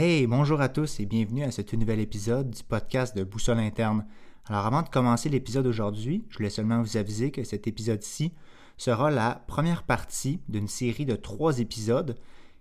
Hey, 0.00 0.28
bonjour 0.28 0.60
à 0.60 0.68
tous 0.68 1.00
et 1.00 1.06
bienvenue 1.06 1.42
à 1.42 1.50
ce 1.50 1.60
nouvel 1.74 1.98
épisode 1.98 2.50
du 2.50 2.62
podcast 2.62 3.16
de 3.16 3.24
Boussole 3.24 3.58
Interne. 3.58 4.06
Alors 4.46 4.64
avant 4.64 4.82
de 4.82 4.88
commencer 4.88 5.28
l'épisode 5.28 5.64
d'aujourd'hui, 5.64 6.24
je 6.28 6.36
voulais 6.36 6.50
seulement 6.50 6.80
vous 6.80 6.96
aviser 6.96 7.32
que 7.32 7.42
cet 7.42 7.66
épisode-ci 7.66 8.32
sera 8.76 9.10
la 9.10 9.42
première 9.48 9.82
partie 9.82 10.38
d'une 10.48 10.68
série 10.68 11.04
de 11.04 11.16
trois 11.16 11.58
épisodes 11.58 12.16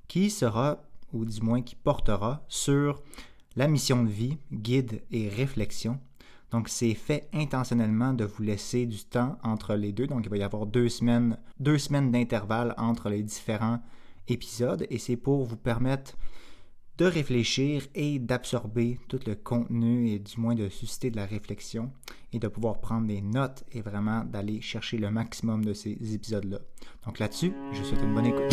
qui 0.08 0.31
sera, 0.31 0.81
ou 1.13 1.26
du 1.26 1.39
moins 1.42 1.62
qui 1.62 1.76
portera, 1.76 2.44
sur 2.47 3.04
la 3.56 3.67
mission 3.67 4.04
de 4.04 4.10
vie, 4.10 4.40
guide 4.51 5.04
et 5.12 5.29
réflexion. 5.29 5.99
Donc 6.49 6.69
c'est 6.69 6.96
fait 6.96 7.29
intentionnellement 7.33 8.13
de 8.13 8.26
vous 8.26 8.42
laisser 8.42 8.88
du 8.88 9.04
temps 9.04 9.38
entre 9.44 9.76
les 9.76 9.92
deux. 9.92 10.08
Donc 10.08 10.22
il 10.24 10.29
va 10.31 10.38
y 10.38 10.44
avoir 10.44 10.65
deux 10.65 10.90
semaines, 10.90 11.38
deux 11.60 11.78
semaines 11.78 12.12
d'intervalle 12.12 12.74
entre 12.79 13.10
les 13.10 13.22
différents 13.22 13.79
épisodes 14.28 14.88
et 14.90 14.97
c'est 14.97 15.17
pour 15.17 15.44
vous 15.44 15.56
permettre 15.56 16.16
de 16.98 17.05
réfléchir 17.05 17.84
et 17.94 18.18
d'absorber 18.18 19.00
tout 19.08 19.20
le 19.28 19.36
contenu 19.36 20.10
et 20.10 20.20
du 20.20 20.40
moins 20.40 20.55
de 20.55 20.68
susciter 20.68 21.12
de 21.12 21.16
la 21.16 21.28
réflexion 21.28 21.92
et 22.34 22.40
de 22.40 22.48
pouvoir 22.48 22.80
prendre 22.80 23.05
des 23.05 23.22
notes 23.22 23.64
et 23.72 23.82
vraiment 23.82 24.24
d'aller 24.24 24.62
chercher 24.62 24.98
le 24.98 25.12
maximum 25.12 25.64
de 25.64 25.74
ces 25.74 25.96
épisodes-là. 26.16 26.60
Donc 27.05 27.20
là-dessus, 27.20 27.54
je 27.72 27.80
vous 27.80 27.86
souhaite 27.86 28.02
une 28.02 28.16
bonne 28.16 28.26
écoute. 28.26 28.52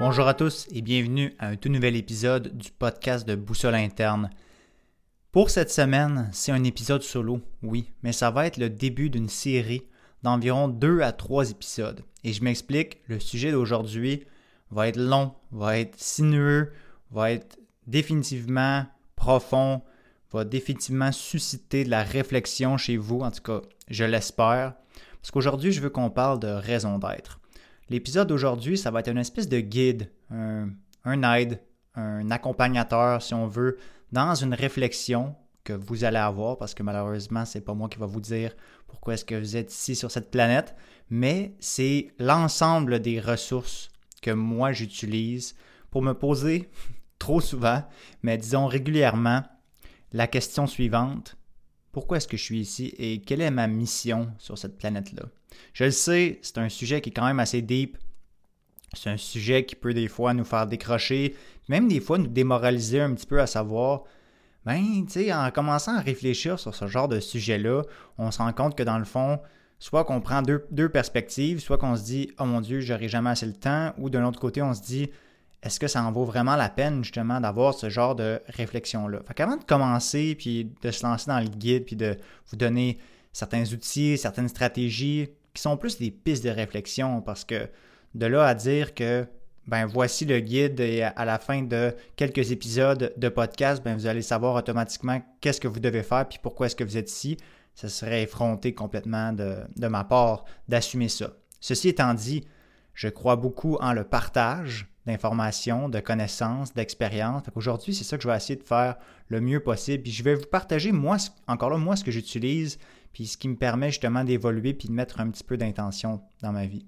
Bonjour 0.00 0.26
à 0.26 0.32
tous 0.32 0.66
et 0.72 0.80
bienvenue 0.80 1.34
à 1.38 1.48
un 1.48 1.56
tout 1.56 1.68
nouvel 1.68 1.94
épisode 1.94 2.56
du 2.56 2.70
podcast 2.70 3.28
de 3.28 3.34
Boussole 3.34 3.74
interne. 3.74 4.30
Pour 5.30 5.50
cette 5.50 5.70
semaine, 5.70 6.30
c'est 6.32 6.52
un 6.52 6.64
épisode 6.64 7.02
solo, 7.02 7.42
oui, 7.62 7.92
mais 8.02 8.12
ça 8.12 8.30
va 8.30 8.46
être 8.46 8.56
le 8.56 8.70
début 8.70 9.10
d'une 9.10 9.28
série 9.28 9.82
d'environ 10.22 10.68
deux 10.68 11.02
à 11.02 11.12
trois 11.12 11.50
épisodes. 11.50 12.02
Et 12.24 12.32
je 12.32 12.42
m'explique, 12.42 13.02
le 13.08 13.20
sujet 13.20 13.52
d'aujourd'hui 13.52 14.24
va 14.70 14.88
être 14.88 14.96
long, 14.96 15.34
va 15.52 15.78
être 15.78 16.00
sinueux, 16.00 16.72
va 17.10 17.32
être 17.32 17.58
définitivement 17.86 18.86
profond, 19.16 19.82
va 20.32 20.44
définitivement 20.44 21.12
susciter 21.12 21.84
de 21.84 21.90
la 21.90 22.02
réflexion 22.04 22.78
chez 22.78 22.96
vous, 22.96 23.20
en 23.20 23.30
tout 23.30 23.42
cas, 23.42 23.60
je 23.88 24.04
l'espère. 24.04 24.76
Parce 25.20 25.30
qu'aujourd'hui, 25.30 25.72
je 25.72 25.82
veux 25.82 25.90
qu'on 25.90 26.08
parle 26.08 26.40
de 26.40 26.48
raison 26.48 26.98
d'être. 26.98 27.38
L'épisode 27.90 28.28
d'aujourd'hui, 28.28 28.78
ça 28.78 28.90
va 28.90 29.00
être 29.00 29.10
une 29.10 29.18
espèce 29.18 29.48
de 29.48 29.60
guide, 29.60 30.10
un, 30.30 30.70
un 31.04 31.34
aide, 31.34 31.60
un 31.96 32.30
accompagnateur, 32.30 33.20
si 33.20 33.34
on 33.34 33.46
veut, 33.46 33.76
dans 34.12 34.34
une 34.34 34.54
réflexion 34.54 35.34
que 35.64 35.72
vous 35.72 36.04
allez 36.04 36.18
avoir, 36.18 36.56
parce 36.56 36.74
que 36.74 36.82
malheureusement, 36.82 37.44
c'est 37.44 37.60
pas 37.60 37.74
moi 37.74 37.88
qui 37.88 37.98
va 37.98 38.06
vous 38.06 38.20
dire 38.20 38.54
pourquoi 38.86 39.14
est-ce 39.14 39.24
que 39.24 39.34
vous 39.34 39.56
êtes 39.56 39.72
ici 39.72 39.94
sur 39.94 40.10
cette 40.10 40.30
planète, 40.30 40.74
mais 41.10 41.54
c'est 41.60 42.08
l'ensemble 42.18 43.00
des 43.00 43.20
ressources 43.20 43.90
que 44.22 44.30
moi 44.30 44.72
j'utilise 44.72 45.54
pour 45.90 46.02
me 46.02 46.14
poser 46.14 46.70
trop 47.18 47.40
souvent, 47.40 47.84
mais 48.22 48.38
disons 48.38 48.66
régulièrement, 48.66 49.42
la 50.12 50.26
question 50.26 50.66
suivante 50.66 51.38
pourquoi 51.98 52.18
est-ce 52.18 52.28
que 52.28 52.36
je 52.36 52.42
suis 52.42 52.60
ici 52.60 52.94
et 52.98 53.20
quelle 53.20 53.40
est 53.40 53.50
ma 53.50 53.66
mission 53.66 54.30
sur 54.38 54.58
cette 54.58 54.78
planète-là? 54.78 55.24
Je 55.72 55.84
le 55.84 55.90
sais, 55.90 56.38
c'est 56.42 56.58
un 56.58 56.68
sujet 56.68 57.00
qui 57.00 57.10
est 57.10 57.12
quand 57.12 57.26
même 57.26 57.40
assez 57.40 57.62
deep. 57.62 57.98
C'est 58.94 59.10
un 59.10 59.16
sujet 59.16 59.64
qui 59.64 59.76
peut 59.76 59.94
des 59.94 60.08
fois 60.08 60.34
nous 60.34 60.44
faire 60.44 60.66
décrocher, 60.66 61.34
même 61.68 61.88
des 61.88 62.00
fois 62.00 62.18
nous 62.18 62.26
démoraliser 62.26 63.00
un 63.00 63.14
petit 63.14 63.26
peu 63.26 63.40
à 63.40 63.46
savoir, 63.46 64.04
ben, 64.64 65.04
tu 65.06 65.12
sais, 65.12 65.32
en 65.32 65.50
commençant 65.50 65.96
à 65.96 66.00
réfléchir 66.00 66.58
sur 66.58 66.74
ce 66.74 66.86
genre 66.86 67.08
de 67.08 67.20
sujet-là, 67.20 67.82
on 68.16 68.30
se 68.30 68.38
rend 68.38 68.52
compte 68.52 68.76
que 68.76 68.82
dans 68.82 68.98
le 68.98 69.04
fond, 69.04 69.40
soit 69.78 70.04
qu'on 70.04 70.20
prend 70.20 70.42
deux, 70.42 70.88
perspectives, 70.88 71.60
soit 71.60 71.78
qu'on 71.78 71.96
se 71.96 72.04
dit, 72.04 72.32
oh 72.38 72.44
mon 72.44 72.60
Dieu, 72.60 72.80
j'aurai 72.80 73.08
jamais 73.08 73.30
assez 73.30 73.46
le 73.46 73.52
temps, 73.52 73.92
ou 73.98 74.10
de 74.10 74.18
l'autre 74.18 74.40
côté, 74.40 74.62
on 74.62 74.74
se 74.74 74.82
dit, 74.82 75.10
est-ce 75.62 75.80
que 75.80 75.88
ça 75.88 76.02
en 76.02 76.12
vaut 76.12 76.24
vraiment 76.24 76.56
la 76.56 76.68
peine 76.68 77.02
justement 77.02 77.40
d'avoir 77.40 77.74
ce 77.74 77.88
genre 77.88 78.14
de 78.14 78.40
réflexion-là? 78.46 79.20
Fait 79.26 79.34
qu'avant 79.34 79.56
de 79.56 79.64
commencer, 79.64 80.34
puis 80.34 80.72
de 80.82 80.90
se 80.90 81.04
lancer 81.04 81.30
dans 81.30 81.40
le 81.40 81.48
guide, 81.48 81.84
puis 81.84 81.96
de 81.96 82.16
vous 82.48 82.56
donner 82.56 82.98
certains 83.32 83.64
outils, 83.72 84.18
certaines 84.18 84.48
stratégies 84.48 85.28
qui 85.54 85.62
sont 85.62 85.76
plus 85.76 85.98
des 85.98 86.10
pistes 86.10 86.44
de 86.44 86.50
réflexion, 86.50 87.20
parce 87.20 87.44
que 87.44 87.68
de 88.14 88.26
là 88.26 88.46
à 88.46 88.54
dire 88.54 88.94
que 88.94 89.26
ben 89.68 89.84
voici 89.84 90.24
le 90.24 90.40
guide 90.40 90.80
et 90.80 91.02
à 91.02 91.24
la 91.26 91.38
fin 91.38 91.62
de 91.62 91.94
quelques 92.16 92.52
épisodes 92.52 93.12
de 93.16 93.28
podcast, 93.28 93.82
ben 93.84 93.94
vous 93.94 94.06
allez 94.06 94.22
savoir 94.22 94.54
automatiquement 94.54 95.20
qu'est-ce 95.42 95.60
que 95.60 95.68
vous 95.68 95.78
devez 95.78 96.02
faire 96.02 96.26
puis 96.26 96.38
pourquoi 96.42 96.66
est-ce 96.66 96.76
que 96.76 96.84
vous 96.84 96.96
êtes 96.96 97.10
ici. 97.10 97.36
Ce 97.74 97.86
serait 97.86 98.22
effronté 98.22 98.72
complètement 98.72 99.32
de, 99.32 99.88
ma 99.88 100.04
part 100.04 100.46
d'assumer 100.68 101.08
ça. 101.08 101.32
Ceci 101.60 101.88
étant 101.88 102.14
dit, 102.14 102.44
je 102.94 103.08
crois 103.08 103.36
beaucoup 103.36 103.76
en 103.76 103.92
le 103.92 104.04
partage 104.04 104.88
d'informations, 105.06 105.88
de 105.88 106.00
connaissances, 106.00 106.74
d'expériences. 106.74 107.44
Aujourd'hui, 107.54 107.94
c'est 107.94 108.04
ça 108.04 108.16
que 108.16 108.22
je 108.22 108.28
vais 108.28 108.36
essayer 108.36 108.56
de 108.56 108.64
faire 108.64 108.96
le 109.28 109.40
mieux 109.40 109.60
possible. 109.60 110.02
Puis 110.02 110.12
je 110.12 110.22
vais 110.22 110.34
vous 110.34 110.46
partager, 110.46 110.92
moi, 110.92 111.18
encore 111.46 111.70
là, 111.70 111.76
moi, 111.76 111.94
ce 111.94 112.04
que 112.04 112.10
j'utilise, 112.10 112.78
puis 113.12 113.26
ce 113.26 113.36
qui 113.36 113.48
me 113.48 113.56
permet 113.56 113.90
justement 113.90 114.24
d'évoluer 114.24 114.74
puis 114.74 114.88
de 114.88 114.92
mettre 114.92 115.20
un 115.20 115.30
petit 115.30 115.44
peu 115.44 115.56
d'intention 115.56 116.20
dans 116.42 116.52
ma 116.52 116.66
vie. 116.66 116.84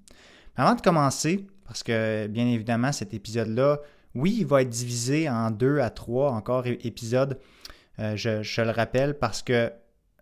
Avant 0.57 0.75
de 0.75 0.81
commencer, 0.81 1.47
parce 1.65 1.83
que 1.83 2.27
bien 2.27 2.47
évidemment, 2.47 2.93
cet 2.93 3.15
épisode-là, 3.15 3.81
oui, 4.15 4.37
il 4.41 4.47
va 4.47 4.63
être 4.63 4.69
divisé 4.69 5.29
en 5.29 5.51
deux 5.51 5.79
à 5.79 5.91
trois 5.91 6.33
encore 6.33 6.67
épisodes, 6.67 7.39
euh, 7.99 8.17
je, 8.17 8.63
le 8.63 8.71
rappelle, 8.71 9.19
parce 9.19 9.43
que 9.43 9.73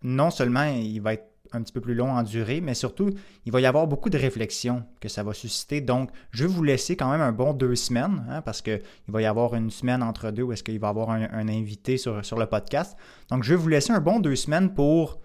non 0.02 0.30
seulement 0.30 0.64
il 0.64 1.00
va 1.00 1.14
être 1.14 1.24
un 1.52 1.62
petit 1.62 1.72
peu 1.72 1.80
plus 1.80 1.94
long 1.94 2.10
en 2.10 2.22
durée, 2.22 2.60
mais 2.60 2.74
surtout, 2.74 3.10
il 3.46 3.52
va 3.52 3.60
y 3.60 3.66
avoir 3.66 3.86
beaucoup 3.86 4.10
de 4.10 4.18
réflexions 4.18 4.84
que 5.00 5.08
ça 5.08 5.22
va 5.22 5.32
susciter. 5.32 5.80
Donc, 5.80 6.10
je 6.30 6.44
vais 6.44 6.52
vous 6.52 6.62
laisser 6.62 6.96
quand 6.96 7.10
même 7.10 7.22
un 7.22 7.32
bon 7.32 7.54
deux 7.54 7.74
semaines, 7.74 8.26
hein, 8.28 8.42
parce 8.42 8.60
qu'il 8.60 8.82
va 9.06 9.22
y 9.22 9.26
avoir 9.26 9.54
une 9.54 9.70
semaine 9.70 10.02
entre 10.02 10.30
deux 10.30 10.42
où 10.42 10.52
est-ce 10.52 10.62
qu'il 10.62 10.78
va 10.78 10.88
y 10.88 10.90
avoir 10.90 11.10
un, 11.10 11.22
un 11.32 11.48
invité 11.48 11.96
sur, 11.96 12.22
sur, 12.24 12.38
le 12.38 12.46
podcast. 12.46 12.98
Donc, 13.30 13.44
je 13.44 13.54
vais 13.54 13.56
vous 13.56 13.68
laisser 13.68 13.92
un 13.92 14.00
bon 14.00 14.20
deux 14.20 14.36
semaines 14.36 14.74
pour 14.74 15.20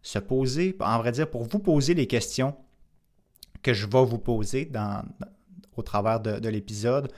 se 0.00 0.18
poser, 0.18 0.74
en 0.80 0.98
vrai 0.98 1.12
dire, 1.12 1.28
pour 1.28 1.44
vous 1.44 1.58
poser 1.58 1.92
les 1.92 2.06
questions 2.06 2.56
que 3.62 3.72
je 3.72 3.86
vais 3.86 4.04
vous 4.04 4.18
poser 4.18 4.70
au 5.76 5.82
travers 5.82 6.20
de, 6.20 6.48
l'épisode, 6.48 7.12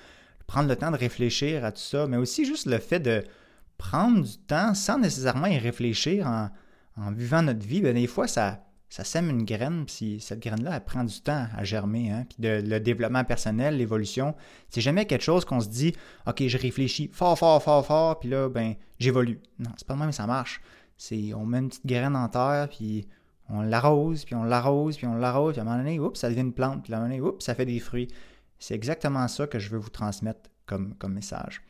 prendre 0.47 0.69
le 0.69 0.77
temps 0.77 0.91
de 0.91 0.97
réfléchir 0.97 1.65
à 1.65 1.72
tout 1.72 1.81
ça, 1.81 2.06
mais 2.06 2.16
aussi 2.16 2.44
juste 2.44 2.66
le 2.66 2.78
fait 2.78 3.00
de 3.00 3.25
prendre 3.78 4.22
du 4.22 4.38
temps 4.38 4.75
sans 4.75 4.99
nécessairement 4.99 5.47
y 5.47 5.59
réfléchir 5.59 6.27
en, 6.27 6.50
vivant 7.12 7.43
notre 7.43 7.66
vie, 7.66 7.81
bien, 7.81 7.93
des 7.93 8.06
fois, 8.06 8.28
ça, 8.28 8.65
ça 8.88 9.03
sème 9.03 9.28
une 9.31 9.44
graine, 9.44 9.84
puis 9.87 10.21
cette 10.21 10.41
graine-là, 10.41 10.77
elle 10.77 10.84
prend 10.84 11.03
du 11.03 11.21
temps 11.21 11.49
à 11.56 11.65
germer. 11.65 12.12
Hein? 12.12 12.27
Puis 12.28 12.37
le 12.41 12.78
développement 12.78 13.25
personnel, 13.25 13.77
l'évolution, 13.78 14.37
c'est 14.69 14.81
jamais 14.81 15.06
quelque 15.06 15.25
chose 15.25 15.44
qu'on 15.44 15.59
se 15.59 15.69
dit, 15.69 15.93
OK, 16.27 16.47
je 16.47 16.56
réfléchis 16.56 17.10
fort, 17.12 17.37
fort, 17.37 17.60
fort, 17.60 17.84
fort, 17.84 18.21
puis 18.21 18.28
là, 18.28 18.49
ben, 18.49 18.75
j'évolue. 19.00 19.41
Non, 19.59 19.71
c'est 19.77 19.87
pas 19.87 19.94
le 19.94 20.00
même, 20.00 20.12
ça 20.12 20.27
marche. 20.27 20.60
C'est, 20.97 21.34
on 21.34 21.44
met 21.44 21.59
une 21.59 21.69
petite 21.69 21.87
graine 21.87 22.15
en 22.15 22.28
terre, 22.28 22.69
puis 22.71 23.09
on 23.49 23.62
l'arrose, 23.62 24.25
puis 24.25 24.34
on 24.34 24.44
l'arrose, 24.44 24.97
puis 24.97 25.06
on 25.06 25.15
l'arrose, 25.15 25.53
puis 25.55 25.60
à 25.60 25.62
un 25.62 25.66
moment 25.66 25.78
donné, 25.78 26.00
oups, 26.00 26.19
ça 26.19 26.28
devient 26.28 26.41
une 26.41 26.53
plante, 26.53 26.82
puis 26.82 26.93
à 26.93 26.97
un 26.97 27.00
moment 27.00 27.10
donné, 27.10 27.21
oups, 27.21 27.44
ça 27.44 27.55
fait 27.55 27.66
des 27.66 27.78
fruits. 27.78 28.09
C'est 28.59 28.75
exactement 28.75 29.28
ça 29.28 29.47
que 29.47 29.59
je 29.59 29.69
veux 29.71 29.78
vous 29.78 29.91
transmettre 29.91 30.50
comme, 30.66 30.94
message. 31.09 31.62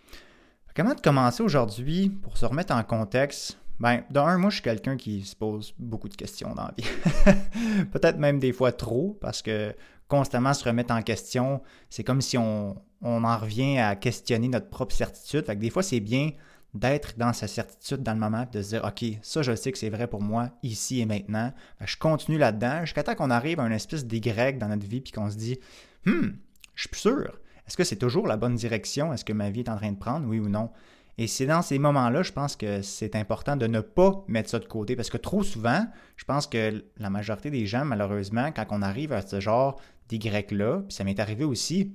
Comment 0.77 0.95
commencer 0.95 1.43
aujourd'hui 1.43 2.09
pour 2.09 2.37
se 2.37 2.47
remettre 2.47 2.75
en 2.75 2.83
contexte? 2.85 3.59
Ben, 3.81 4.05
d'un, 4.11 4.39
moi, 4.39 4.51
je 4.51 4.57
suis 4.57 4.63
quelqu'un 4.63 4.97
qui 4.97 5.23
se 5.23 5.35
pose 5.35 5.75
beaucoup 5.79 6.09
de 6.09 6.15
questions 6.15 6.55
dans 6.55 6.65
la 6.65 6.75
vie. 6.77 7.85
Peut-être 7.93 8.19
même 8.19 8.39
des 8.39 8.53
fois 8.53 8.71
trop, 8.71 9.19
parce 9.21 9.43
que 9.43 9.75
constamment 10.07 10.55
se 10.55 10.65
remettre 10.65 10.95
en 10.95 11.03
question, 11.03 11.61
c'est 11.91 12.05
comme 12.05 12.21
si 12.21 12.39
on, 12.39 12.81
on, 13.03 13.25
en 13.25 13.37
revient 13.37 13.79
à 13.79 13.97
questionner 13.97 14.47
notre 14.49 14.69
propre 14.69 14.95
certitude. 14.95 15.45
Fait 15.45 15.57
que 15.57 15.61
des 15.61 15.71
fois, 15.71 15.83
c'est 15.83 16.01
bien 16.01 16.31
d'être 16.75 17.17
dans 17.17 17.33
sa 17.33 17.47
certitude 17.47 18.03
dans 18.03 18.15
le 18.15 18.19
moment, 18.19 18.47
de 18.51 18.61
se 18.61 18.71
dire, 18.71 18.85
OK, 18.85 19.05
ça, 19.23 19.43
je 19.43 19.55
sais 19.55 19.71
que 19.71 19.79
c'est 19.79 19.91
vrai 19.91 20.09
pour 20.09 20.21
moi, 20.21 20.51
ici 20.63 21.01
et 21.01 21.07
maintenant. 21.07 21.53
je 21.85 21.97
continue 21.97 22.39
là-dedans 22.39 22.85
jusqu'à 22.85 23.05
temps 23.05 23.15
qu'on 23.15 23.31
arrive 23.31 23.61
à 23.61 23.67
une 23.67 23.73
espèce 23.73 24.05
d'Y 24.07 24.21
dans 24.21 24.69
notre 24.69 24.87
vie, 24.87 25.01
puis 25.01 25.13
qu'on 25.13 25.31
se 25.31 25.37
dit, 25.37 25.59
hmm, 26.05 26.31
je 26.75 26.81
suis 26.81 26.89
plus 26.89 27.01
sûr. 27.01 27.39
Est-ce 27.67 27.77
que 27.77 27.85
c'est 27.85 27.97
toujours 27.97 28.27
la 28.27 28.37
bonne 28.37 28.57
direction? 28.57 29.13
Est-ce 29.13 29.25
que 29.25 29.33
ma 29.33 29.51
vie 29.51 29.61
est 29.61 29.69
en 29.69 29.77
train 29.77 29.93
de 29.93 29.99
prendre, 29.99 30.27
oui 30.27 30.41
ou 30.41 30.49
non? 30.49 30.71
Et 31.17 31.29
c'est 31.29 31.47
dans 31.47 31.63
ces 31.63 31.79
moments-là, 31.79 32.23
je 32.23 32.33
pense 32.33 32.57
que 32.57 32.83
c'est 32.83 33.15
important 33.15 33.57
de 33.57 33.69
ne 33.69 33.81
pas 33.81 34.25
mettre 34.27 34.51
ça 34.51 34.59
de 34.59 34.65
côté 34.65 34.97
parce 34.97 35.11
que 35.11 35.17
trop 35.17 35.45
souvent, 35.45 35.87
je 36.17 36.25
pense 36.25 36.49
que 36.49 36.85
la 36.97 37.09
majorité 37.09 37.51
des 37.51 37.67
gens, 37.67 37.85
malheureusement, 37.85 38.51
quand 38.51 38.67
on 38.71 38.83
arrive 38.83 39.13
à 39.13 39.23
ce 39.23 39.39
genre 39.39 39.81
d'Y-là, 40.09 40.81
puis 40.81 40.93
ça 40.95 41.05
m'est 41.05 41.21
arrivé 41.21 41.45
aussi, 41.45 41.95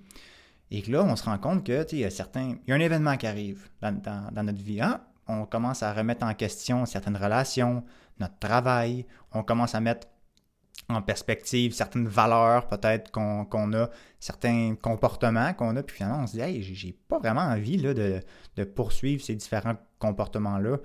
et 0.72 0.82
que 0.82 0.92
là, 0.92 1.04
on 1.04 1.16
se 1.16 1.24
rend 1.24 1.38
compte 1.38 1.66
que, 1.66 1.86
il 1.92 2.00
y 2.00 2.06
a 2.06 2.10
certains, 2.10 2.56
il 2.66 2.70
y 2.70 2.72
a 2.72 2.76
un 2.76 2.80
événement 2.80 3.18
qui 3.18 3.28
arrive 3.28 3.70
dans, 3.82 4.44
notre 4.44 4.62
vie. 4.62 4.82
Hein? 4.82 5.02
On 5.28 5.46
commence 5.46 5.84
à 5.84 5.94
remettre 5.94 6.26
en 6.26 6.34
question 6.34 6.86
certaines 6.86 7.18
relations, 7.18 7.84
notre 8.20 8.38
travail, 8.40 9.06
on 9.32 9.44
commence 9.44 9.76
à 9.76 9.80
mettre 9.80 10.08
en 10.90 11.02
perspective 11.02 11.74
certaines 11.74 12.08
valeurs 12.08 12.68
peut-être 12.68 13.12
qu'on 13.12 13.74
a, 13.74 13.90
certains 14.20 14.76
comportements 14.82 15.54
qu'on 15.54 15.76
a, 15.76 15.84
puis 15.84 15.98
finalement 15.98 16.24
on 16.24 16.28
se 16.28 16.34
dit 16.34 16.42
Hey, 16.42 16.64
j'ai 16.64 16.94
pas 16.94 17.20
vraiment 17.20 17.42
envie 17.42 17.78
de, 17.78 18.24
poursuivre 18.76 19.24
ces 19.24 19.36
différents 19.36 19.76
comportements-là. 20.00 20.78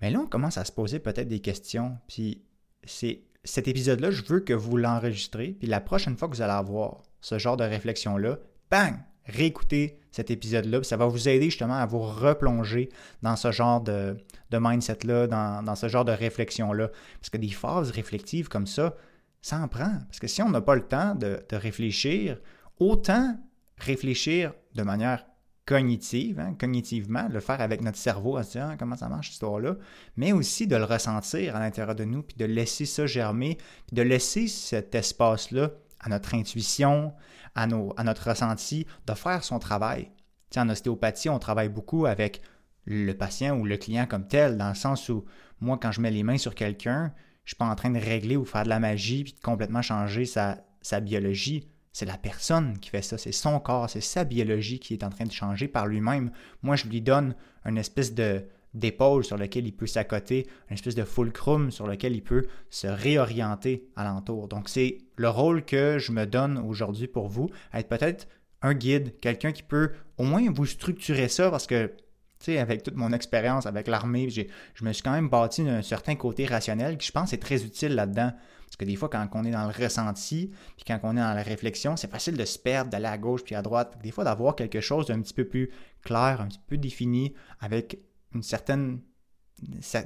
Mais 0.00 0.10
là, 0.10 0.20
on 0.20 0.26
commence 0.26 0.58
à 0.58 0.64
se 0.64 0.72
poser 0.72 0.98
peut-être 0.98 1.28
des 1.28 1.40
questions, 1.40 1.98
puis 2.06 2.42
cet 2.84 3.68
épisode-là, 3.68 4.10
je 4.10 4.22
veux 4.24 4.40
que 4.40 4.52
vous 4.52 4.76
l'enregistrez, 4.76 5.56
puis 5.58 5.68
la 5.68 5.80
prochaine 5.80 6.16
fois 6.16 6.28
que 6.28 6.34
vous 6.34 6.42
allez 6.42 6.52
avoir 6.52 7.02
ce 7.20 7.38
genre 7.38 7.56
de 7.56 7.64
réflexion-là, 7.64 8.38
bang, 8.70 8.98
réécoutez 9.26 9.98
cet 10.10 10.30
épisode-là, 10.30 10.82
ça 10.82 10.96
va 10.96 11.06
vous 11.06 11.28
aider 11.28 11.46
justement 11.46 11.78
à 11.78 11.86
vous 11.86 12.00
replonger 12.00 12.88
dans 13.22 13.36
ce 13.36 13.52
genre 13.52 13.80
de, 13.80 14.16
mindset-là, 14.52 15.26
dans, 15.26 15.74
ce 15.76 15.88
genre 15.88 16.04
de 16.04 16.12
réflexion-là. 16.12 16.90
Parce 17.20 17.30
que 17.30 17.36
des 17.36 17.50
phases 17.50 17.90
réflectives 17.90 18.48
comme 18.48 18.66
ça, 18.66 18.96
ça 19.42 19.58
en 19.58 19.68
prend. 19.68 19.92
Parce 20.08 20.18
que 20.18 20.26
si 20.26 20.42
on 20.42 20.50
n'a 20.50 20.60
pas 20.60 20.74
le 20.74 20.86
temps 20.86 21.14
de, 21.14 21.40
réfléchir, 21.52 22.40
autant 22.80 23.38
réfléchir 23.76 24.54
de 24.74 24.82
manière 24.82 25.24
cognitive, 25.66 26.40
hein, 26.40 26.56
cognitivement, 26.58 27.28
le 27.30 27.40
faire 27.40 27.60
avec 27.60 27.82
notre 27.82 27.98
cerveau, 27.98 28.38
à 28.38 28.42
se 28.42 28.52
dire 28.52 28.68
ah, 28.70 28.76
comment 28.78 28.96
ça 28.96 29.08
marche 29.08 29.26
cette 29.26 29.34
histoire-là, 29.34 29.76
mais 30.16 30.32
aussi 30.32 30.66
de 30.66 30.74
le 30.74 30.84
ressentir 30.84 31.54
à 31.54 31.60
l'intérieur 31.60 31.94
de 31.94 32.04
nous, 32.04 32.22
puis 32.22 32.36
de 32.38 32.46
laisser 32.46 32.86
ça 32.86 33.06
germer, 33.06 33.58
puis 33.86 33.94
de 33.94 34.02
laisser 34.02 34.48
cet 34.48 34.94
espace-là 34.94 35.72
à 36.00 36.08
notre 36.08 36.34
intuition, 36.34 37.14
à, 37.54 37.66
notre 37.66 38.28
ressenti, 38.28 38.86
de 39.06 39.14
faire 39.14 39.44
son 39.44 39.58
travail. 39.58 40.10
en 40.56 40.68
ostéopathie, 40.68 41.28
on 41.28 41.38
travaille 41.38 41.68
beaucoup 41.68 42.06
avec 42.06 42.42
le 42.84 43.12
patient 43.12 43.56
ou 43.58 43.64
le 43.64 43.76
client 43.76 44.06
comme 44.06 44.26
tel, 44.26 44.56
dans 44.56 44.68
le 44.68 44.74
sens 44.74 45.08
où 45.08 45.24
moi, 45.60 45.78
quand 45.80 45.92
je 45.92 46.00
mets 46.00 46.10
les 46.10 46.22
mains 46.22 46.38
sur 46.38 46.54
quelqu'un, 46.54 47.12
je 47.44 47.50
ne 47.52 47.54
suis 47.54 47.56
pas 47.56 47.66
en 47.66 47.74
train 47.74 47.90
de 47.90 47.98
régler 47.98 48.36
ou 48.36 48.44
faire 48.44 48.64
de 48.64 48.68
la 48.68 48.80
magie 48.80 49.24
puis 49.24 49.32
de 49.32 49.40
complètement 49.40 49.82
changer 49.82 50.24
sa, 50.24 50.64
sa 50.82 51.00
biologie. 51.00 51.68
C'est 51.92 52.06
la 52.06 52.16
personne 52.16 52.78
qui 52.78 52.90
fait 52.90 53.02
ça, 53.02 53.18
c'est 53.18 53.32
son 53.32 53.58
corps, 53.58 53.90
c'est 53.90 54.00
sa 54.00 54.24
biologie 54.24 54.78
qui 54.78 54.94
est 54.94 55.02
en 55.02 55.10
train 55.10 55.24
de 55.24 55.32
changer 55.32 55.66
par 55.66 55.86
lui-même. 55.86 56.30
Moi, 56.62 56.76
je 56.76 56.86
lui 56.86 57.00
donne 57.00 57.34
une 57.64 57.78
espèce 57.78 58.14
de, 58.14 58.44
d'épaule 58.74 59.24
sur 59.24 59.36
lequel 59.36 59.66
il 59.66 59.72
peut 59.72 59.86
s'accoter, 59.86 60.46
une 60.68 60.74
espèce 60.74 60.94
de 60.94 61.04
fulcrum 61.04 61.70
sur 61.70 61.86
lequel 61.86 62.14
il 62.14 62.22
peut 62.22 62.46
se 62.70 62.86
réorienter 62.86 63.88
alentour. 63.96 64.48
Donc 64.48 64.68
c'est 64.68 64.98
le 65.16 65.28
rôle 65.28 65.64
que 65.64 65.98
je 65.98 66.12
me 66.12 66.26
donne 66.26 66.58
aujourd'hui 66.58 67.06
pour 67.06 67.28
vous, 67.28 67.48
être 67.72 67.88
peut-être 67.88 68.28
un 68.62 68.74
guide, 68.74 69.18
quelqu'un 69.20 69.52
qui 69.52 69.62
peut 69.62 69.92
au 70.16 70.24
moins 70.24 70.44
vous 70.50 70.66
structurer 70.66 71.28
ça 71.28 71.50
parce 71.50 71.66
que 71.66 71.92
tu 72.40 72.52
sais, 72.52 72.58
avec 72.58 72.84
toute 72.84 72.94
mon 72.94 73.12
expérience 73.12 73.66
avec 73.66 73.88
l'armée, 73.88 74.30
je 74.30 74.84
me 74.84 74.92
suis 74.92 75.02
quand 75.02 75.10
même 75.10 75.28
bâti 75.28 75.62
un 75.62 75.82
certain 75.82 76.14
côté 76.14 76.46
rationnel 76.46 76.96
qui, 76.96 77.08
je 77.08 77.12
pense, 77.12 77.32
est 77.32 77.38
très 77.38 77.64
utile 77.64 77.96
là-dedans. 77.96 78.32
Parce 78.64 78.76
que 78.76 78.84
des 78.84 78.94
fois, 78.96 79.08
quand 79.08 79.26
on 79.32 79.44
est 79.44 79.50
dans 79.50 79.66
le 79.66 79.72
ressenti, 79.72 80.52
puis 80.76 80.84
quand 80.86 81.00
on 81.02 81.16
est 81.16 81.20
dans 81.20 81.34
la 81.34 81.42
réflexion, 81.42 81.96
c'est 81.96 82.10
facile 82.10 82.36
de 82.36 82.44
se 82.44 82.58
perdre, 82.58 82.90
d'aller 82.90 83.06
à 83.06 83.18
gauche 83.18 83.42
puis 83.42 83.56
à 83.56 83.62
droite. 83.62 83.98
Des 84.02 84.12
fois, 84.12 84.22
d'avoir 84.22 84.54
quelque 84.54 84.80
chose 84.80 85.06
d'un 85.06 85.20
petit 85.20 85.34
peu 85.34 85.46
plus 85.46 85.70
clair, 86.02 86.40
un 86.40 86.46
petit 86.46 86.60
peu 86.64 86.76
défini, 86.76 87.34
avec 87.60 87.98
une 88.34 88.42
certaine 88.42 89.00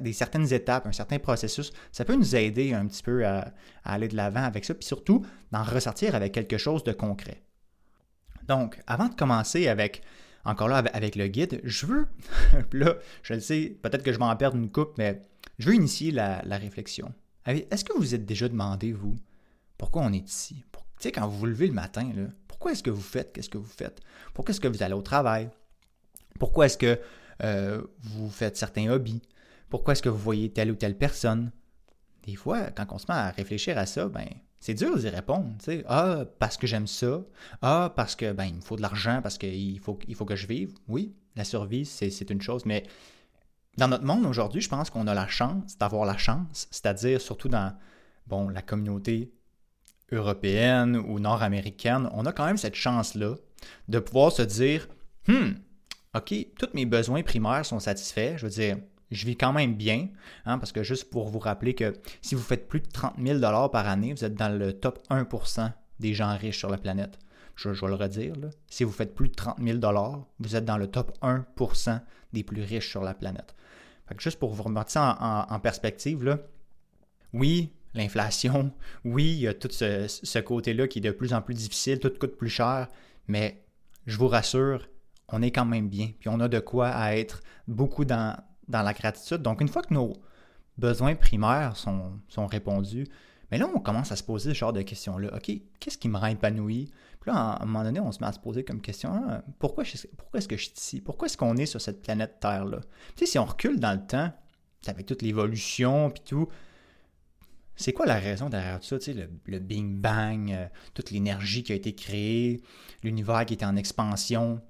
des 0.00 0.12
certaines 0.12 0.52
étapes, 0.52 0.86
un 0.86 0.92
certain 0.92 1.18
processus, 1.18 1.72
ça 1.90 2.04
peut 2.04 2.14
nous 2.14 2.36
aider 2.36 2.72
un 2.72 2.86
petit 2.86 3.02
peu 3.02 3.26
à, 3.26 3.52
aller 3.84 4.08
de 4.08 4.16
l'avant 4.16 4.42
avec 4.42 4.64
ça, 4.64 4.74
puis 4.74 4.86
surtout 4.86 5.24
d'en 5.50 5.62
ressortir 5.62 6.14
avec 6.14 6.32
quelque 6.32 6.58
chose 6.58 6.84
de 6.84 6.92
concret. 6.92 7.42
Donc, 8.48 8.80
avant 8.86 9.08
de 9.08 9.14
commencer 9.14 9.68
avec, 9.68 10.02
encore 10.44 10.68
là, 10.68 10.78
avec 10.92 11.16
le 11.16 11.28
guide, 11.28 11.60
je 11.64 11.86
veux, 11.86 12.08
là, 12.72 12.96
je 13.22 13.34
le 13.34 13.40
sais, 13.40 13.78
peut-être 13.82 14.02
que 14.02 14.12
je 14.12 14.18
vais 14.18 14.24
en 14.24 14.36
perdre 14.36 14.56
une 14.56 14.70
coupe, 14.70 14.96
mais 14.98 15.22
je 15.58 15.68
veux 15.68 15.74
initier 15.74 16.10
la, 16.10 16.40
réflexion. 16.50 17.12
Est-ce 17.46 17.84
que 17.84 17.96
vous 17.96 18.14
êtes 18.14 18.24
déjà 18.24 18.48
demandé, 18.48 18.92
vous, 18.92 19.16
pourquoi 19.76 20.02
on 20.02 20.12
est 20.12 20.28
ici? 20.28 20.64
Tu 20.72 21.08
sais, 21.08 21.12
quand 21.12 21.26
vous 21.26 21.38
vous 21.38 21.46
levez 21.46 21.66
le 21.66 21.72
matin, 21.72 22.10
pourquoi 22.46 22.72
est-ce 22.72 22.82
que 22.82 22.90
vous 22.90 23.02
faites 23.02 23.32
qu'est-ce 23.32 23.48
que 23.48 23.58
vous 23.58 23.64
faites? 23.64 24.00
Pourquoi 24.34 24.52
est-ce 24.52 24.60
que 24.60 24.68
vous 24.68 24.84
allez 24.84 24.94
au 24.94 25.02
travail? 25.02 25.50
Pourquoi 26.38 26.66
est-ce 26.66 26.78
que 26.78 27.00
euh, 27.42 27.82
vous 28.00 28.30
faites 28.30 28.56
certains 28.56 28.90
hobbies, 28.90 29.22
pourquoi 29.68 29.92
est-ce 29.92 30.02
que 30.02 30.08
vous 30.08 30.18
voyez 30.18 30.50
telle 30.50 30.70
ou 30.70 30.74
telle 30.74 30.96
personne? 30.96 31.50
Des 32.24 32.36
fois, 32.36 32.70
quand 32.70 32.86
on 32.90 32.98
se 32.98 33.06
met 33.08 33.14
à 33.14 33.30
réfléchir 33.30 33.78
à 33.78 33.86
ça, 33.86 34.08
ben, 34.08 34.28
c'est 34.60 34.74
dur 34.74 34.96
d'y 34.96 35.08
répondre. 35.08 35.48
Ah, 35.88 36.24
parce 36.38 36.56
que 36.56 36.66
j'aime 36.66 36.86
ça. 36.86 37.22
Ah, 37.62 37.92
parce 37.96 38.14
que 38.14 38.32
ben, 38.32 38.44
il 38.44 38.54
me 38.56 38.60
faut 38.60 38.76
de 38.76 38.82
l'argent, 38.82 39.20
parce 39.22 39.38
qu'il 39.38 39.80
faut, 39.80 39.98
il 40.06 40.14
faut 40.14 40.24
que 40.24 40.36
je 40.36 40.46
vive. 40.46 40.74
Oui, 40.88 41.14
la 41.36 41.44
survie, 41.44 41.84
c'est 41.84 42.30
une 42.30 42.40
chose, 42.40 42.64
mais 42.66 42.84
dans 43.78 43.88
notre 43.88 44.04
monde 44.04 44.26
aujourd'hui, 44.26 44.60
je 44.60 44.68
pense 44.68 44.90
qu'on 44.90 45.06
a 45.06 45.14
la 45.14 45.26
chance 45.26 45.78
d'avoir 45.78 46.04
la 46.04 46.18
chance, 46.18 46.68
c'est-à-dire 46.70 47.20
surtout 47.20 47.48
dans 47.48 47.74
bon, 48.26 48.48
la 48.50 48.62
communauté 48.62 49.32
européenne 50.12 50.96
ou 50.96 51.18
nord-américaine, 51.18 52.08
on 52.12 52.26
a 52.26 52.32
quand 52.32 52.44
même 52.44 52.58
cette 52.58 52.74
chance-là 52.74 53.36
de 53.88 53.98
pouvoir 53.98 54.30
se 54.32 54.42
dire 54.42 54.88
Hum, 55.28 55.56
OK, 56.14 56.34
tous 56.58 56.68
mes 56.74 56.84
besoins 56.84 57.22
primaires 57.22 57.64
sont 57.64 57.80
satisfaits. 57.80 58.36
Je 58.36 58.44
veux 58.44 58.52
dire, 58.52 58.76
je 59.10 59.24
vis 59.24 59.36
quand 59.36 59.52
même 59.52 59.74
bien, 59.74 60.08
hein, 60.44 60.58
parce 60.58 60.70
que 60.70 60.82
juste 60.82 61.10
pour 61.10 61.28
vous 61.28 61.38
rappeler 61.38 61.74
que 61.74 61.94
si 62.20 62.34
vous 62.34 62.42
faites 62.42 62.68
plus 62.68 62.80
de 62.80 62.86
30 62.86 63.14
000 63.18 63.40
par 63.70 63.88
année, 63.88 64.12
vous 64.12 64.24
êtes 64.24 64.34
dans 64.34 64.50
le 64.50 64.74
top 64.74 64.98
1% 65.10 65.72
des 66.00 66.12
gens 66.12 66.36
riches 66.36 66.58
sur 66.58 66.68
la 66.68 66.76
planète. 66.76 67.18
Je, 67.56 67.70
vais 67.70 67.86
le 67.86 67.94
redire. 67.94 68.34
Si 68.68 68.84
vous 68.84 68.92
faites 68.92 69.14
plus 69.14 69.28
de 69.28 69.34
30 69.34 69.58
000 69.62 69.78
vous 70.38 70.56
êtes 70.56 70.64
dans 70.64 70.76
le 70.76 70.86
top 70.86 71.16
1% 71.22 72.00
des 72.32 72.42
plus 72.42 72.62
riches 72.62 72.90
sur 72.90 73.02
la 73.02 73.14
planète. 73.14 73.54
juste 74.18 74.38
pour 74.38 74.52
vous 74.52 74.62
remettre 74.62 74.90
ça 74.90 75.46
en, 75.48 75.60
perspective, 75.60 76.38
oui, 77.32 77.72
l'inflation, 77.94 78.72
oui, 79.04 79.32
il 79.32 79.40
y 79.40 79.48
a 79.48 79.54
tout 79.54 79.70
ce 79.70 80.38
côté-là 80.40 80.88
qui 80.88 80.98
est 80.98 81.02
de 81.02 81.10
plus 81.10 81.32
en 81.32 81.40
plus 81.40 81.54
difficile, 81.54 82.00
tout 82.00 82.12
coûte 82.18 82.36
plus 82.36 82.50
cher, 82.50 82.88
mais 83.28 83.62
je 84.06 84.18
vous 84.18 84.28
rassure, 84.28 84.86
on 85.32 85.42
est 85.42 85.50
quand 85.50 85.64
même 85.64 85.88
bien. 85.88 86.10
Puis 86.20 86.28
on 86.28 86.38
a 86.40 86.48
de 86.48 86.60
quoi 86.60 87.14
être 87.14 87.42
beaucoup 87.66 88.04
dans, 88.04 88.36
dans 88.68 88.82
la 88.82 88.92
gratitude. 88.92 89.38
Donc, 89.38 89.60
une 89.60 89.68
fois 89.68 89.82
que 89.82 89.92
nos 89.92 90.12
besoins 90.78 91.14
primaires 91.14 91.76
sont, 91.76 92.20
sont 92.28 92.46
répondus, 92.46 93.06
mais 93.50 93.58
là, 93.58 93.68
on 93.74 93.80
commence 93.80 94.12
à 94.12 94.16
se 94.16 94.22
poser 94.22 94.50
ce 94.50 94.58
genre 94.58 94.72
de 94.72 94.82
questions-là. 94.82 95.34
OK, 95.34 95.50
qu'est-ce 95.78 95.98
qui 95.98 96.08
me 96.08 96.16
rend 96.16 96.28
épanoui? 96.28 96.90
Puis 97.20 97.30
là, 97.30 97.36
à 97.36 97.62
un 97.62 97.66
moment 97.66 97.84
donné, 97.84 98.00
on 98.00 98.10
se 98.10 98.20
met 98.20 98.26
à 98.26 98.32
se 98.32 98.38
poser 98.38 98.64
comme 98.64 98.80
question 98.80 99.10
ah, 99.12 99.42
pourquoi, 99.58 99.84
pourquoi 100.16 100.38
est-ce 100.38 100.48
que 100.48 100.56
je 100.56 100.64
suis 100.64 100.72
ici? 100.74 101.00
Pourquoi 101.00 101.26
est-ce 101.26 101.36
qu'on 101.36 101.56
est 101.56 101.66
sur 101.66 101.80
cette 101.80 102.02
planète 102.02 102.40
Terre-là? 102.40 102.80
Tu 103.14 103.24
sais, 103.24 103.26
si 103.26 103.38
on 103.38 103.44
recule 103.44 103.78
dans 103.78 103.92
le 103.92 104.06
temps, 104.06 104.32
avec 104.86 105.06
toute 105.06 105.22
l'évolution 105.22 106.10
puis 106.10 106.22
tout, 106.24 106.48
c'est 107.76 107.92
quoi 107.92 108.06
la 108.06 108.18
raison 108.18 108.48
derrière 108.48 108.80
tout 108.80 108.86
ça? 108.86 108.98
Tu 108.98 109.04
sais, 109.04 109.14
le, 109.14 109.28
le 109.46 109.58
Big 109.58 109.86
Bang, 109.86 110.50
euh, 110.50 110.66
toute 110.94 111.10
l'énergie 111.10 111.62
qui 111.62 111.72
a 111.72 111.74
été 111.74 111.94
créée, 111.94 112.62
l'univers 113.02 113.44
qui 113.44 113.54
était 113.54 113.66
en 113.66 113.76
expansion, 113.76 114.60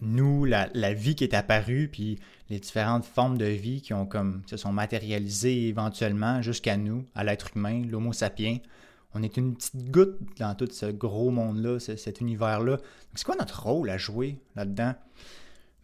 nous, 0.00 0.44
la, 0.44 0.94
vie 0.94 1.14
qui 1.14 1.24
est 1.24 1.34
apparue, 1.34 1.88
puis 1.90 2.18
les 2.50 2.58
différentes 2.58 3.04
formes 3.04 3.38
de 3.38 3.46
vie 3.46 3.80
qui 3.80 3.94
ont 3.94 4.06
comme 4.06 4.42
se 4.46 4.56
sont 4.56 4.72
matérialisées 4.72 5.68
éventuellement 5.68 6.42
jusqu'à 6.42 6.76
nous, 6.76 7.04
à 7.14 7.24
l'être 7.24 7.56
humain, 7.56 7.84
l'Homo 7.86 8.12
sapiens. 8.12 8.58
On 9.14 9.22
est 9.22 9.36
une 9.36 9.54
petite 9.54 9.90
goutte 9.90 10.18
dans 10.38 10.54
tout 10.54 10.68
ce 10.70 10.86
gros 10.86 11.30
monde-là, 11.30 11.78
cet 11.78 12.20
univers-là. 12.20 12.78
C'est 13.14 13.24
quoi 13.24 13.36
notre 13.36 13.62
rôle 13.62 13.88
à 13.90 13.96
jouer 13.96 14.40
là-dedans? 14.56 14.94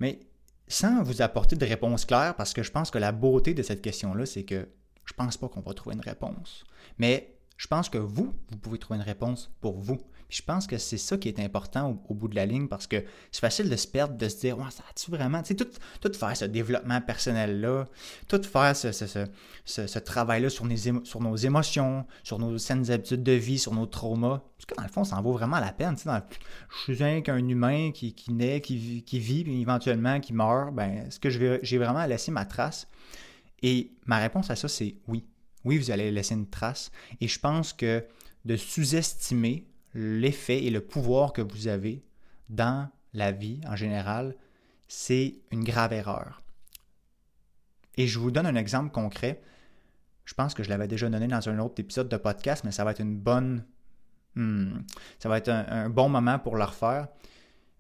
Mais 0.01 0.19
sans 0.67 1.03
vous 1.03 1.23
apporter 1.23 1.57
de 1.57 1.65
réponse 1.65 2.05
claire, 2.05 2.35
parce 2.35 2.53
que 2.53 2.63
je 2.63 2.73
pense 2.73 2.91
que 2.91 2.99
la 2.99 3.13
beauté 3.13 3.55
de 3.55 3.63
cette 3.63 3.83
question-là, 3.83 4.27
c'est 4.27 4.45
que 4.45 4.69
je 5.05 5.15
pense 5.15 5.37
pas 5.37 5.49
qu'on 5.49 5.61
va 5.61 5.75
trouver 5.75 5.95
une 5.95 6.03
réponse. 6.03 6.65
Mais 6.99 7.37
je 7.57 7.67
pense 7.67 7.89
que 7.89 7.99
vous, 7.99 8.35
vous 8.51 8.57
pouvez 8.57 8.79
trouver 8.79 8.99
une 8.99 9.05
réponse 9.05 9.51
pour 9.61 9.79
vous 9.79 10.01
je 10.31 10.43
pense 10.43 10.67
que 10.67 10.79
c'est 10.79 10.97
ça 10.97 11.19
qui 11.19 11.29
est 11.29 11.41
important 11.41 12.01
au, 12.09 12.15
bout 12.15 12.29
de 12.29 12.37
la 12.37 12.47
ligne 12.47 12.69
parce 12.69 12.87
que 12.87 13.05
c'est 13.33 13.41
facile 13.41 13.69
de 13.69 13.77
se 13.77 13.87
perdre, 13.87 14.17
de 14.17 14.29
se 14.29 14.39
dire, 14.39 14.59
ouais, 14.59 14.71
ça 14.71 14.85
a-tu 14.89 15.11
vraiment, 15.11 15.43
tu 15.43 15.49
sais, 15.49 15.55
tout, 15.57 16.13
faire 16.13 16.37
ce 16.37 16.45
développement 16.45 17.01
personnel-là, 17.01 17.87
tout 18.29 18.43
faire 18.43 18.77
ce, 18.77 18.93
ce, 18.93 19.07
ce, 19.65 19.99
travail-là 19.99 20.49
sur, 20.49 20.67
sur, 21.05 21.21
nos 21.21 21.37
émotions, 21.37 22.07
sur 22.23 22.39
nos 22.39 22.57
saines 22.59 22.91
habitudes 22.91 23.25
de 23.25 23.33
vie, 23.33 23.59
sur 23.59 23.75
nos 23.75 23.87
traumas, 23.87 24.43
parce 24.57 24.67
que 24.67 24.75
dans 24.77 24.83
le 24.83 24.89
fond, 24.89 25.05
ça 25.05 25.17
en 25.17 25.23
vaut 25.23 25.33
vraiment 25.33 25.59
la 25.59 25.73
peine. 25.73 25.97
Tu 25.97 26.03
sais, 26.03 26.11
je 26.87 26.95
suis 26.95 27.05
un, 27.05 27.21
qu'un 27.23 27.49
humain 27.49 27.91
qui, 27.93 28.15
qui 28.15 28.33
naît, 28.33 28.61
qui, 28.61 29.03
qui 29.03 29.19
vit, 29.19 29.43
puis 29.43 29.61
éventuellement 29.61 30.21
qui 30.21 30.33
meurt, 30.33 30.73
ben, 30.73 31.07
est-ce 31.07 31.19
que 31.19 31.31
j'ai 31.31 31.79
vraiment 31.79 32.07
laissé 32.07 32.31
ma 32.31 32.45
trace? 32.45 32.87
Et 33.63 33.93
ma 34.07 34.19
réponse 34.19 34.51
à 34.51 34.57
ça, 34.57 34.69
c'est 34.69 34.95
oui. 35.09 35.25
Oui, 35.65 35.77
vous 35.77 35.91
allez 35.91 36.11
laisser 36.11 36.35
une 36.35 36.49
trace. 36.49 36.91
Et 37.21 37.29
je 37.29 37.39
pense 37.39 37.73
que 37.73 38.05
de 38.45 38.57
sous-estimer 38.57 39.67
l'effet 39.95 40.65
et 40.65 40.71
le 40.71 40.81
pouvoir 40.81 41.33
que 41.33 41.43
vous 41.43 41.69
avez 41.69 42.03
dans 42.49 42.89
la 43.15 43.33
vie 43.33 43.61
en 43.67 43.77
général, 43.77 44.37
c'est 44.89 45.37
une 45.51 45.65
grave 45.65 45.93
erreur. 45.93 46.43
Et 47.97 48.07
je 48.07 48.19
vous 48.19 48.31
donne 48.31 48.47
un 48.47 48.55
exemple 48.55 48.91
concret. 48.91 49.41
Je 50.25 50.35
pense 50.35 50.55
que 50.55 50.63
je 50.63 50.69
l'avais 50.69 50.89
déjà 50.89 51.09
donné 51.09 51.27
dans 51.27 51.49
un 51.49 51.59
autre 51.59 51.75
épisode 51.79 52.09
de 52.09 52.17
podcast, 52.17 52.65
mais 52.65 52.73
ça 52.73 52.85
va 52.85 52.93
être 52.93 53.01
une 53.01 53.17
bonne. 53.17 53.65
Hmm, 54.37 54.79
ça 55.19 55.29
va 55.29 55.39
être 55.39 55.49
un, 55.49 55.89
bon 55.89 56.09
moment 56.09 56.39
pour 56.39 56.57
le 56.57 56.65
refaire. 56.65 57.09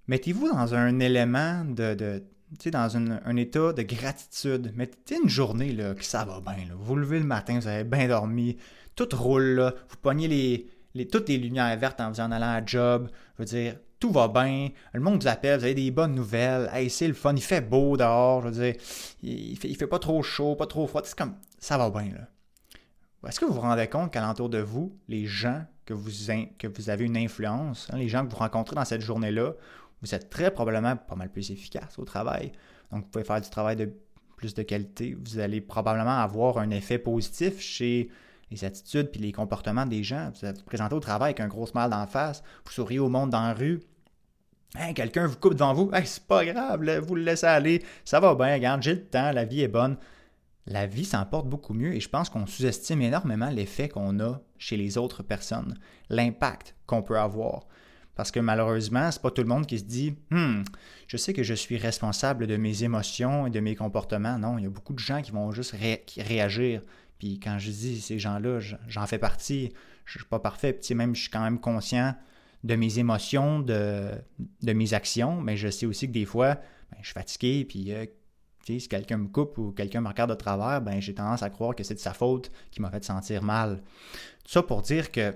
Mettez-vous 0.08 0.48
dans 0.48 0.74
un 0.74 0.98
élément 0.98 1.64
de. 1.64 1.94
de 1.94 2.24
dans 2.66 2.96
un, 2.96 3.36
état 3.36 3.72
de 3.72 3.82
gratitude. 3.82 4.72
Mettez 4.74 5.18
une 5.22 5.28
journée 5.28 5.72
là, 5.72 5.94
que 5.94 6.04
ça 6.04 6.24
va 6.24 6.40
bien. 6.40 6.66
Vous 6.74 6.84
vous 6.84 6.96
levez 6.96 7.20
le 7.20 7.24
matin, 7.24 7.60
vous 7.60 7.68
avez 7.68 7.84
bien 7.84 8.08
dormi, 8.08 8.56
tout 8.96 9.08
roule, 9.12 9.72
vous 9.88 9.96
pognez 10.02 10.26
les, 10.26 10.68
toutes 11.10 11.28
les 11.28 11.38
lumières 11.38 11.76
vertes 11.78 12.00
en, 12.00 12.12
en 12.12 12.32
allant 12.32 12.50
à 12.50 12.64
job. 12.64 13.08
Je 13.36 13.42
veux 13.42 13.46
dire, 13.46 13.76
tout 14.00 14.10
va 14.10 14.28
bien. 14.28 14.70
Le 14.92 15.00
monde 15.00 15.22
vous 15.22 15.28
appelle, 15.28 15.58
vous 15.58 15.64
avez 15.64 15.74
des 15.74 15.90
bonnes 15.90 16.14
nouvelles. 16.14 16.70
Hey, 16.72 16.88
c'est 16.90 17.06
le 17.06 17.14
fun, 17.14 17.34
il 17.34 17.42
fait 17.42 17.60
beau 17.60 17.96
dehors. 17.96 18.42
Je 18.42 18.48
veux 18.48 18.64
dire, 18.64 18.82
il 19.22 19.56
fait, 19.56 19.72
fait 19.74 19.86
pas 19.86 19.98
trop 19.98 20.22
chaud, 20.22 20.56
pas 20.56 20.66
trop 20.66 20.86
froid. 20.86 21.02
C'est 21.04 21.16
comme, 21.16 21.34
ça 21.58 21.76
va 21.76 21.90
bien, 21.90 22.12
là. 22.14 23.28
est-ce 23.28 23.38
que 23.38 23.44
vous 23.44 23.52
vous 23.52 23.60
rendez 23.60 23.86
compte 23.86 24.10
qu'alentour 24.10 24.48
de 24.48 24.58
vous, 24.58 24.98
les 25.08 25.26
gens 25.26 25.64
que 25.84 25.92
vous, 25.92 26.10
que 26.58 26.66
vous 26.66 26.88
avez 26.88 27.04
une 27.04 27.16
influence, 27.16 27.88
hein, 27.92 27.98
les 27.98 28.08
gens 28.08 28.24
que 28.24 28.30
vous 28.30 28.38
rencontrez 28.38 28.74
dans 28.74 28.84
cette 28.84 29.02
journée-là, 29.02 29.52
vous 30.00 30.14
êtes 30.14 30.30
très 30.30 30.50
probablement 30.50 30.96
pas 30.96 31.14
mal 31.14 31.30
plus 31.30 31.50
efficace 31.50 31.98
au 31.98 32.04
travail. 32.04 32.52
Donc, 32.90 33.04
vous 33.04 33.10
pouvez 33.10 33.24
faire 33.24 33.40
du 33.40 33.50
travail 33.50 33.76
de 33.76 33.92
plus 34.36 34.54
de 34.54 34.62
qualité. 34.62 35.14
Vous 35.22 35.38
allez 35.38 35.60
probablement 35.60 36.18
avoir 36.18 36.56
un 36.56 36.70
effet 36.70 36.98
positif 36.98 37.60
chez 37.60 38.08
les 38.50 38.64
attitudes 38.64 39.10
puis 39.10 39.20
les 39.20 39.32
comportements 39.32 39.86
des 39.86 40.02
gens. 40.02 40.30
Vous 40.34 40.46
êtes 40.46 40.64
présenté 40.64 40.94
au 40.94 41.00
travail 41.00 41.30
avec 41.30 41.40
un 41.40 41.48
gros 41.48 41.66
smile 41.66 41.90
d'en 41.90 42.06
face, 42.06 42.42
vous 42.64 42.72
souriez 42.72 42.98
au 42.98 43.08
monde 43.08 43.30
dans 43.30 43.42
la 43.42 43.54
rue. 43.54 43.80
quelqu'un 44.94 45.26
vous 45.26 45.36
coupe 45.36 45.54
devant 45.54 45.74
vous, 45.74 45.90
c'est 46.04 46.26
pas 46.26 46.44
grave, 46.44 46.98
vous 47.00 47.14
le 47.14 47.22
laissez 47.22 47.46
aller, 47.46 47.82
ça 48.04 48.20
va 48.20 48.34
bien, 48.34 48.54
regarde, 48.54 48.82
j'ai 48.82 48.94
le 48.94 49.04
temps, 49.04 49.32
la 49.32 49.44
vie 49.44 49.62
est 49.62 49.68
bonne 49.68 49.96
la 50.70 50.86
vie 50.86 51.04
s'en 51.04 51.24
porte 51.24 51.48
beaucoup 51.48 51.74
mieux 51.74 51.94
et 51.94 52.00
je 52.00 52.08
pense 52.08 52.30
qu'on 52.30 52.46
sous-estime 52.46 53.02
énormément 53.02 53.50
l'effet 53.50 53.88
qu'on 53.88 54.20
a 54.20 54.40
chez 54.58 54.76
les 54.76 54.98
autres 54.98 55.22
personnes, 55.22 55.76
l'impact 56.08 56.76
qu'on 56.86 57.02
peut 57.02 57.18
avoir. 57.18 57.66
Parce 58.14 58.30
que 58.30 58.40
malheureusement, 58.40 59.10
c'est 59.10 59.22
pas 59.22 59.30
tout 59.30 59.42
le 59.42 59.48
monde 59.48 59.66
qui 59.66 59.78
se 59.78 59.84
dit 59.84 60.14
Hum, 60.30 60.62
je 61.06 61.16
sais 61.16 61.32
que 61.32 61.42
je 61.42 61.54
suis 61.54 61.76
responsable 61.76 62.46
de 62.46 62.56
mes 62.56 62.84
émotions 62.84 63.46
et 63.46 63.50
de 63.50 63.60
mes 63.60 63.74
comportements. 63.74 64.38
Non, 64.38 64.58
il 64.58 64.64
y 64.64 64.66
a 64.66 64.70
beaucoup 64.70 64.92
de 64.92 64.98
gens 64.98 65.22
qui 65.22 65.32
vont 65.32 65.52
juste 65.52 65.74
réagir. 66.16 66.82
Puis 67.20 67.38
quand 67.38 67.58
je 67.58 67.70
dis 67.70 68.00
ces 68.00 68.18
gens-là, 68.18 68.58
j'en 68.88 69.06
fais 69.06 69.18
partie. 69.18 69.72
Je 70.06 70.18
suis 70.18 70.26
pas 70.26 70.40
parfait. 70.40 70.72
Puis 70.72 70.94
même, 70.94 71.14
je 71.14 71.20
suis 71.20 71.30
quand 71.30 71.44
même 71.44 71.60
conscient 71.60 72.16
de 72.64 72.74
mes 72.74 72.98
émotions, 72.98 73.60
de, 73.60 74.10
de 74.62 74.72
mes 74.72 74.94
actions, 74.94 75.40
mais 75.40 75.56
je 75.56 75.68
sais 75.68 75.86
aussi 75.86 76.08
que 76.08 76.12
des 76.12 76.24
fois, 76.24 76.56
ben, 76.90 76.98
je 77.00 77.06
suis 77.06 77.14
fatigué, 77.14 77.64
puis 77.64 77.92
euh, 77.92 78.06
si 78.64 78.88
quelqu'un 78.88 79.16
me 79.16 79.28
coupe 79.28 79.56
ou 79.58 79.72
quelqu'un 79.72 80.00
me 80.00 80.08
regarde 80.08 80.30
de 80.30 80.34
travers, 80.34 80.80
ben, 80.80 81.00
j'ai 81.00 81.14
tendance 81.14 81.42
à 81.42 81.50
croire 81.50 81.74
que 81.74 81.84
c'est 81.84 81.94
de 81.94 82.00
sa 82.00 82.12
faute 82.12 82.50
qui 82.70 82.82
m'a 82.82 82.90
fait 82.90 83.04
sentir 83.04 83.42
mal. 83.42 83.82
Tout 84.44 84.52
ça 84.52 84.62
pour 84.62 84.82
dire 84.82 85.10
que, 85.10 85.34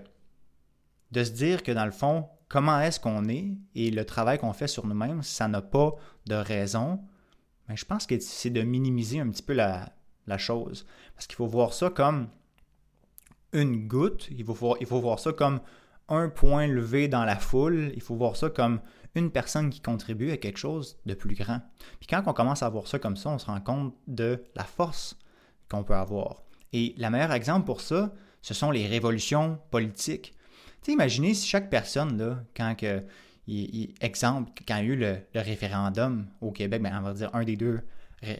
de 1.12 1.25
se 1.25 1.31
dire 1.31 1.62
que 1.62 1.73
dans 1.73 1.87
le 1.87 1.93
fond, 1.93 2.26
comment 2.49 2.81
est-ce 2.81 3.00
qu'on 3.00 3.29
est 3.29 3.53
et 3.75 3.91
le 3.91 4.05
travail 4.05 4.38
qu'on 4.38 4.53
fait 4.53 4.69
sur 4.69 4.87
nous-mêmes, 4.87 5.23
ça 5.23 5.49
n'a 5.49 5.62
pas 5.62 5.95
de 6.26 6.35
raison, 6.35 7.00
ben, 7.69 7.76
je 7.76 7.85
pense 7.85 8.07
que 8.07 8.19
c'est 8.21 8.50
de 8.50 8.62
minimiser 8.62 9.21
un 9.21 9.29
petit 9.31 9.43
peu 9.43 9.55
la, 9.55 9.95
chose. 10.38 10.87
Parce 11.14 11.26
qu'il 11.26 11.37
faut 11.37 11.47
voir 11.47 11.73
ça 11.73 11.90
comme 11.90 12.28
une 13.52 13.87
goutte, 13.87 14.28
il 14.31 14.45
faut, 14.45 14.76
il 14.81 14.87
voir 14.87 15.19
ça 15.19 15.33
comme 15.33 15.61
un 16.09 16.28
point 16.28 16.66
levé 16.66 17.09
dans 17.09 17.25
la 17.25 17.37
foule, 17.37 17.93
il 17.95 18.02
faut 18.02 18.16
voir 18.16 18.37
ça 18.37 18.50
comme 18.50 18.81
une 19.14 19.31
personne 19.31 19.71
qui 19.71 19.81
contribue 19.81 20.33
à 20.33 20.37
quelque 20.37 20.59
chose 20.59 20.99
de 21.07 21.14
plus 21.14 21.35
grand. 21.35 21.61
Puis 22.00 22.09
quand 22.09 22.23
on 22.26 22.33
commence 22.33 22.62
à 22.62 22.69
voir 22.69 22.87
ça 22.88 22.99
comme 22.99 23.16
ça, 23.16 23.31
on 23.31 23.38
se 23.38 23.47
rend 23.47 23.61
compte 23.61 23.95
de 24.07 24.43
la 24.54 24.64
force 24.64 25.16
qu'on 25.71 25.85
peut 25.85 25.95
avoir. 25.95 26.43
Et 26.73 26.95
le 26.99 27.09
meilleur 27.09 27.33
exemple 27.33 27.64
pour 27.64 27.81
ça, 27.81 28.12
ce 28.43 28.54
sont 28.54 28.71
les 28.71 28.87
révolutions 28.87 29.59
politiques. 29.71 30.35
Tu 30.83 30.93
imaginez 30.93 31.33
si 31.33 31.47
chaque 31.47 31.71
personne, 31.71 32.19
là, 32.19 32.43
quand 32.57 32.75
que, 32.76 33.02
exemple, 34.00 34.52
quand 34.66 34.76
il 34.76 34.87
y 34.87 34.90
a 34.90 34.93
eu 34.93 34.97
le, 34.97 35.19
référendum 35.35 36.26
au 36.40 36.50
Québec, 36.50 36.83
ben, 36.83 36.95
on 36.99 37.02
va 37.02 37.14
dire 37.14 37.31
un 37.33 37.45
des 37.45 37.57
deux 37.57 37.81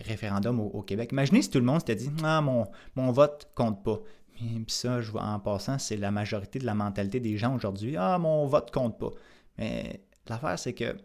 référendums 0.02 0.60
au, 0.60 0.82
Québec, 0.82 1.12
imaginez 1.12 1.42
si 1.42 1.50
tout 1.50 1.58
le 1.58 1.64
monde 1.64 1.80
s'était 1.80 1.94
dit 1.94 2.10
Ah, 2.22 2.40
mon, 2.40 2.66
mon 2.96 3.12
vote 3.12 3.48
compte 3.54 3.82
pas. 3.84 4.00
Puis 4.34 4.64
ça, 4.68 5.00
je 5.00 5.10
vois, 5.10 5.22
en 5.22 5.38
passant, 5.38 5.78
c'est 5.78 5.96
la 5.96 6.10
majorité 6.10 6.58
de 6.58 6.66
la 6.66 6.74
mentalité 6.74 7.20
des 7.20 7.36
gens 7.36 7.54
aujourd'hui. 7.54 7.96
Ah, 7.96 8.18
mon 8.18 8.46
vote 8.46 8.70
compte 8.72 8.98
pas. 8.98 9.10
Mais 9.58 10.00
L'affaire, 10.28 10.58
c'est 10.58 10.72
que 10.72 10.96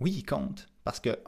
oui, 0.00 0.12
il 0.18 0.22
compte. 0.24 0.68
Parce 0.84 1.00
que 1.00 1.18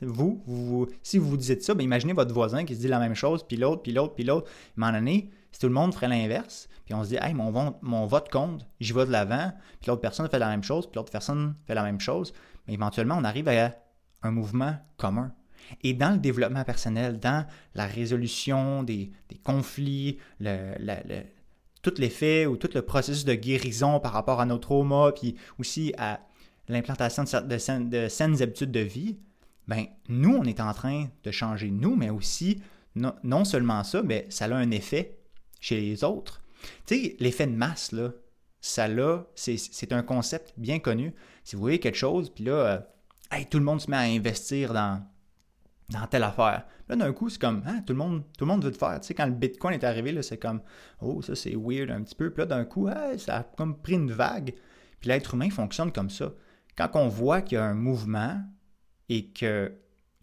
vous, 0.00 0.42
vous 0.46 0.88
si 1.02 1.18
vous 1.18 1.30
vous 1.30 1.36
dites 1.36 1.62
ça, 1.62 1.74
bien, 1.74 1.84
imaginez 1.84 2.12
votre 2.12 2.34
voisin 2.34 2.64
qui 2.64 2.74
se 2.74 2.80
dit 2.80 2.88
la 2.88 2.98
même 2.98 3.14
chose, 3.14 3.44
puis 3.46 3.56
l'autre, 3.56 3.82
puis 3.82 3.92
l'autre, 3.92 4.14
puis 4.14 4.24
l'autre. 4.24 4.50
Un 4.76 4.80
moment 4.80 4.98
donné, 4.98 5.30
si 5.52 5.60
tout 5.60 5.68
le 5.68 5.72
monde 5.72 5.94
ferait 5.94 6.08
l'inverse, 6.08 6.68
puis 6.84 6.94
on 6.94 7.04
se 7.04 7.10
dit, 7.10 7.18
hey, 7.20 7.34
mon, 7.34 7.50
vote, 7.50 7.76
mon 7.82 8.06
vote 8.06 8.28
compte, 8.30 8.66
j'y 8.80 8.92
vais 8.92 9.06
de 9.06 9.12
l'avant, 9.12 9.52
puis 9.80 9.88
l'autre 9.88 10.00
personne 10.00 10.28
fait 10.28 10.38
la 10.38 10.48
même 10.48 10.64
chose, 10.64 10.86
puis 10.86 10.96
l'autre 10.96 11.12
personne 11.12 11.54
fait 11.66 11.74
la 11.74 11.84
même 11.84 12.00
chose, 12.00 12.32
mais 12.66 12.74
éventuellement, 12.74 13.16
on 13.16 13.24
arrive 13.24 13.48
à 13.48 13.74
un 14.22 14.30
mouvement 14.30 14.76
commun. 14.96 15.32
Et 15.82 15.94
dans 15.94 16.12
le 16.12 16.18
développement 16.18 16.64
personnel, 16.64 17.18
dans 17.18 17.46
la 17.74 17.86
résolution 17.86 18.82
des, 18.82 19.12
conflits, 19.44 20.18
tout 21.82 21.94
l'effet 21.98 22.46
ou 22.46 22.56
tout 22.56 22.70
le 22.74 22.82
processus 22.82 23.24
de 23.24 23.34
guérison 23.34 24.00
par 24.00 24.12
rapport 24.12 24.40
à 24.40 24.46
nos 24.46 24.58
traumas, 24.58 25.12
puis 25.12 25.36
aussi 25.58 25.92
à 25.98 26.20
l'implantation 26.68 27.24
de, 27.24 27.58
saines 28.08 28.42
habitudes 28.42 28.70
de 28.70 28.80
vie, 28.80 29.18
ben, 29.68 29.86
nous, 30.08 30.34
on 30.34 30.44
est 30.44 30.60
en 30.60 30.72
train 30.72 31.08
de 31.22 31.30
changer 31.30 31.70
nous, 31.70 31.96
mais 31.96 32.10
aussi, 32.10 32.60
non, 32.94 33.44
seulement 33.44 33.84
ça, 33.84 34.02
mais 34.02 34.26
ça 34.28 34.46
a 34.46 34.54
un 34.54 34.70
effet 34.70 35.18
chez 35.60 35.80
les 35.80 36.04
autres. 36.04 36.42
Tu 36.86 36.94
sais, 36.94 37.16
l'effet 37.20 37.46
de 37.46 37.52
masse, 37.52 37.92
là, 37.92 38.10
ça 38.60 38.86
c'est 39.34 39.92
un 39.92 40.02
concept 40.02 40.54
bien 40.56 40.78
connu. 40.78 41.12
Si 41.42 41.56
vous 41.56 41.62
voyez 41.62 41.80
quelque 41.80 41.98
chose, 41.98 42.30
puis 42.30 42.44
là, 42.44 42.84
euh, 43.32 43.44
tout 43.50 43.58
le 43.58 43.64
monde 43.64 43.80
se 43.80 43.90
met 43.90 43.96
à 43.96 44.00
investir 44.00 44.72
dans, 44.72 45.02
dans 45.92 46.06
telle 46.06 46.24
affaire. 46.24 46.66
Là, 46.88 46.96
d'un 46.96 47.12
coup, 47.12 47.28
c'est 47.28 47.40
comme, 47.40 47.62
hein, 47.66 47.82
tout, 47.86 47.92
le 47.92 47.98
monde, 47.98 48.24
tout 48.36 48.44
le 48.44 48.50
monde 48.50 48.64
veut 48.64 48.70
le 48.70 48.76
faire. 48.76 49.00
Tu 49.00 49.08
sais, 49.08 49.14
quand 49.14 49.26
le 49.26 49.32
Bitcoin 49.32 49.74
est 49.74 49.84
arrivé, 49.84 50.20
c'est 50.22 50.38
comme, 50.38 50.60
oh, 51.00 51.22
ça 51.22 51.34
c'est 51.34 51.54
weird 51.56 51.90
un 51.90 52.02
petit 52.02 52.14
peu. 52.14 52.30
Puis 52.30 52.40
là, 52.40 52.46
d'un 52.46 52.64
coup, 52.64 52.88
ça 53.18 53.36
a 53.38 53.42
comme 53.42 53.80
pris 53.80 53.94
une 53.94 54.10
vague. 54.10 54.54
Puis 55.00 55.08
l'être 55.08 55.34
humain 55.34 55.50
fonctionne 55.50 55.92
comme 55.92 56.10
ça 56.10 56.32
quand 56.76 56.90
on 56.94 57.08
voit 57.08 57.42
qu'il 57.42 57.56
y 57.56 57.58
a 57.58 57.64
un 57.64 57.74
mouvement 57.74 58.42
et 59.08 59.30
qu'il 59.30 59.72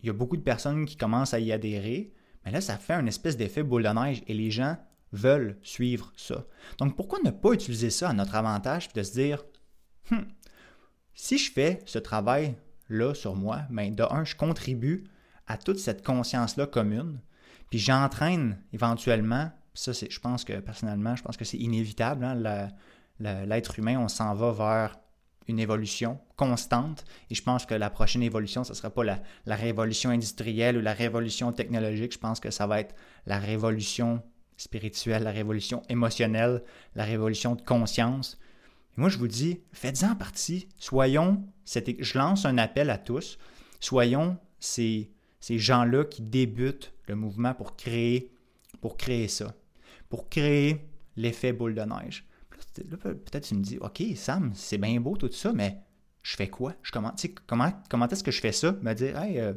y 0.03 0.09
a 0.09 0.13
beaucoup 0.13 0.37
de 0.37 0.41
personnes 0.41 0.85
qui 0.85 0.97
commencent 0.97 1.33
à 1.33 1.39
y 1.39 1.51
adhérer, 1.51 2.13
mais 2.45 2.51
là, 2.51 2.61
ça 2.61 2.77
fait 2.77 2.93
un 2.93 3.05
espèce 3.05 3.37
d'effet 3.37 3.63
boule 3.63 3.83
de 3.83 3.89
neige 3.89 4.23
et 4.27 4.33
les 4.33 4.51
gens 4.51 4.77
veulent 5.11 5.57
suivre 5.61 6.11
ça. 6.15 6.45
Donc, 6.77 6.95
pourquoi 6.95 7.19
ne 7.23 7.31
pas 7.31 7.53
utiliser 7.53 7.89
ça 7.89 8.09
à 8.09 8.13
notre 8.13 8.35
avantage 8.35 8.89
et 8.89 8.99
de 8.99 9.03
se 9.03 9.11
dire, 9.11 9.43
hmm, 10.11 10.23
si 11.13 11.37
je 11.37 11.51
fais 11.51 11.81
ce 11.85 11.99
travail-là 11.99 13.13
sur 13.13 13.35
moi, 13.35 13.63
ben, 13.69 13.93
de 13.93 14.03
un, 14.03 14.23
je 14.23 14.35
contribue 14.35 15.05
à 15.49 15.57
toute 15.57 15.79
cette 15.79 16.05
conscience-là 16.05 16.67
commune, 16.67 17.19
puis 17.69 17.79
j'entraîne 17.79 18.61
éventuellement, 18.71 19.51
ça, 19.73 19.93
c'est, 19.93 20.09
je 20.09 20.19
pense 20.19 20.45
que 20.45 20.59
personnellement, 20.59 21.15
je 21.15 21.23
pense 21.23 21.37
que 21.37 21.45
c'est 21.45 21.57
inévitable, 21.57 22.23
hein, 22.23 22.69
l'être 23.19 23.79
humain, 23.79 23.99
on 23.99 24.07
s'en 24.07 24.33
va 24.33 24.51
vers 24.51 24.99
une 25.47 25.59
évolution 25.59 26.19
constante. 26.35 27.03
Et 27.29 27.35
je 27.35 27.43
pense 27.43 27.65
que 27.65 27.73
la 27.73 27.89
prochaine 27.89 28.21
évolution, 28.21 28.63
ce 28.63 28.71
ne 28.71 28.75
sera 28.75 28.91
pas 28.91 29.03
la, 29.03 29.55
révolution 29.55 30.11
industrielle 30.11 30.77
ou 30.77 30.81
la 30.81 30.93
révolution 30.93 31.51
technologique. 31.51 32.13
Je 32.13 32.19
pense 32.19 32.39
que 32.39 32.51
ça 32.51 32.67
va 32.67 32.79
être 32.79 32.95
la 33.25 33.39
révolution 33.39 34.21
spirituelle, 34.57 35.23
la 35.23 35.31
révolution 35.31 35.81
émotionnelle, 35.89 36.63
la 36.95 37.03
révolution 37.03 37.55
de 37.55 37.61
conscience. 37.61 38.37
Moi, 38.95 39.09
je 39.09 39.17
vous 39.17 39.27
dis, 39.27 39.61
faites-en 39.71 40.15
partie. 40.15 40.67
Soyons, 40.77 41.43
je 41.65 42.17
lance 42.17 42.45
un 42.45 42.57
appel 42.57 42.89
à 42.89 42.97
tous. 42.97 43.39
Soyons 43.79 44.37
ces, 44.59 45.09
ces 45.39 45.57
gens-là 45.57 46.05
qui 46.05 46.21
débutent 46.21 46.93
le 47.07 47.15
mouvement 47.15 47.53
pour 47.53 47.75
créer, 47.75 48.31
pour 48.81 48.97
ça, 49.27 49.53
pour 50.09 50.29
créer 50.29 50.85
l'effet 51.15 51.53
boule 51.53 51.75
de 51.75 51.81
neige 51.81 52.29
peut-être 52.73 53.47
tu 53.47 53.55
me 53.55 53.63
dis, 53.63 53.77
OK, 53.79 54.03
Sam, 54.15 54.51
c'est 54.53 54.77
bien 54.77 54.99
beau 54.99 55.15
tout 55.15 55.31
ça, 55.31 55.51
mais 55.53 55.81
je 56.21 56.35
fais 56.35 56.47
quoi? 56.47 56.73
Je, 56.83 56.91
comment 56.91 57.13
comment, 57.47 57.71
comment 57.89 58.07
est-ce 58.07 58.23
que 58.23 58.31
je 58.31 58.41
fais 58.41 58.51
ça? 58.51 58.73
Me 58.81 58.93
dire, 58.93 59.17
hey, 59.17 59.39
euh, 59.39 59.53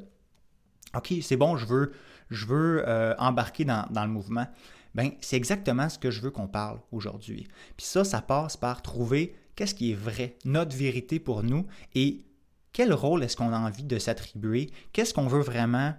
OK, 0.94 1.12
c'est 1.22 1.36
bon, 1.36 1.56
je 1.56 1.66
veux, 1.66 1.92
je 2.30 2.46
veux 2.46 2.84
euh, 2.86 3.14
embarquer 3.18 3.64
dans, 3.64 3.86
le 3.90 4.08
mouvement. 4.08 4.46
Ben, 4.94 5.10
c'est 5.20 5.36
exactement 5.36 5.88
ce 5.88 5.98
que 5.98 6.10
je 6.10 6.20
veux 6.20 6.30
qu'on 6.30 6.48
parle 6.48 6.80
aujourd'hui. 6.90 7.48
Puis 7.76 7.86
ça, 7.86 8.04
ça 8.04 8.20
passe 8.20 8.56
par 8.56 8.82
trouver 8.82 9.34
qu'est-ce 9.56 9.74
qui 9.74 9.92
est 9.92 9.96
vrai, 9.96 10.36
notre 10.44 10.76
vérité 10.76 11.18
pour 11.18 11.42
nous 11.42 11.66
et 11.94 12.24
quel 12.72 12.92
rôle 12.92 13.22
est-ce 13.22 13.36
qu'on 13.36 13.52
a 13.52 13.58
envie 13.58 13.84
de 13.84 13.98
s'attribuer, 13.98 14.70
qu'est-ce 14.92 15.14
qu'on 15.14 15.26
veut 15.26 15.42
vraiment 15.42 15.94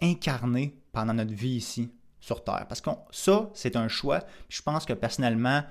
incarner 0.00 0.80
pendant 0.92 1.14
notre 1.14 1.34
vie 1.34 1.56
ici 1.56 1.90
sur 2.20 2.44
Terre? 2.44 2.66
Parce 2.68 2.80
que 2.80 2.90
ça, 3.10 3.50
c'est 3.54 3.76
un 3.76 3.88
choix. 3.88 4.20
Je 4.48 4.62
pense 4.62 4.84
que 4.84 4.92
personnellement, 4.92 5.62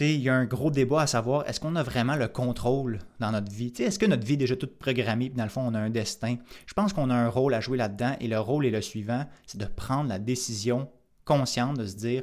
il 0.00 0.20
y 0.20 0.28
a 0.28 0.34
un 0.34 0.44
gros 0.44 0.70
débat 0.70 1.02
à 1.02 1.06
savoir 1.06 1.48
est-ce 1.48 1.58
qu'on 1.58 1.74
a 1.74 1.82
vraiment 1.82 2.16
le 2.16 2.28
contrôle 2.28 2.98
dans 3.18 3.32
notre 3.32 3.50
vie? 3.50 3.72
Est-ce 3.78 3.98
que 3.98 4.06
notre 4.06 4.26
vie 4.26 4.34
est 4.34 4.38
déjà 4.38 4.56
toute 4.56 4.78
programmée, 4.78 5.30
puis 5.30 5.38
dans 5.38 5.44
le 5.44 5.50
fond, 5.50 5.62
on 5.62 5.74
a 5.74 5.78
un 5.78 5.90
destin? 5.90 6.36
Je 6.66 6.74
pense 6.74 6.92
qu'on 6.92 7.08
a 7.10 7.14
un 7.14 7.28
rôle 7.28 7.54
à 7.54 7.60
jouer 7.60 7.78
là-dedans, 7.78 8.14
et 8.20 8.28
le 8.28 8.38
rôle 8.38 8.66
est 8.66 8.70
le 8.70 8.82
suivant 8.82 9.26
c'est 9.46 9.58
de 9.58 9.64
prendre 9.64 10.08
la 10.08 10.18
décision 10.18 10.90
consciente 11.24 11.78
de 11.78 11.86
se 11.86 11.96
dire 11.96 12.22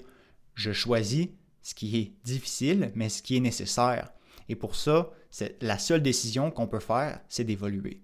je 0.54 0.72
choisis 0.72 1.30
ce 1.62 1.74
qui 1.74 1.98
est 1.98 2.14
difficile, 2.24 2.92
mais 2.94 3.10
ce 3.10 3.24
qui 3.24 3.38
est 3.38 3.40
nécessaire. 3.40 4.12
Et 4.50 4.56
pour 4.56 4.76
ça, 4.76 5.12
la 5.62 5.78
seule 5.78 6.02
décision 6.02 6.52
qu'on 6.52 6.68
peut 6.68 6.80
faire, 6.80 7.20
c'est 7.30 7.44
d'évoluer. 7.44 8.02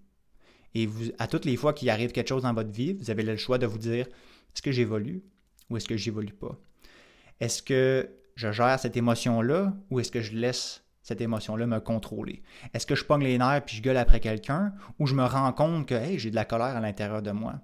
Et 0.76 0.86
vous, 0.86 1.12
à 1.18 1.28
toutes 1.28 1.46
les 1.46 1.56
fois 1.56 1.74
qu'il 1.74 1.90
arrive 1.90 2.12
quelque 2.12 2.30
chose 2.30 2.44
dans 2.44 2.54
votre 2.54 2.72
vie, 2.72 2.94
vous 2.94 3.10
avez 3.10 3.24
le 3.24 3.38
choix 3.38 3.58
de 3.58 3.66
vous 3.66 3.78
dire 3.78 4.08
est-ce 4.54 4.62
que 4.62 4.72
j'évolue 4.72 5.24
ou 5.70 5.78
est-ce 5.78 5.88
que 5.88 5.98
j'évolue 5.98 6.34
pas? 6.34 6.58
Est-ce 7.40 7.64
que 7.64 8.10
je 8.36 8.52
gère 8.52 8.80
cette 8.80 8.98
émotion-là 8.98 9.74
ou 9.90 10.00
est-ce 10.00 10.12
que 10.12 10.22
je 10.22 10.34
laisse 10.34 10.84
cette 11.02 11.22
émotion-là 11.22 11.66
me 11.66 11.80
contrôler? 11.80 12.44
Est-ce 12.74 12.86
que 12.86 12.96
je 12.96 13.04
pogne 13.04 13.24
les 13.24 13.38
nerfs 13.38 13.64
puis 13.66 13.78
je 13.78 13.82
gueule 13.82 13.98
après 13.98 14.20
quelqu'un 14.20 14.74
ou 15.00 15.08
je 15.08 15.16
me 15.16 15.26
rends 15.26 15.52
compte 15.54 15.88
que 15.88 15.96
hey, 15.96 16.20
j'ai 16.20 16.30
de 16.30 16.36
la 16.36 16.46
colère 16.46 16.76
à 16.76 16.80
l'intérieur 16.80 17.22
de 17.22 17.32
moi? 17.32 17.56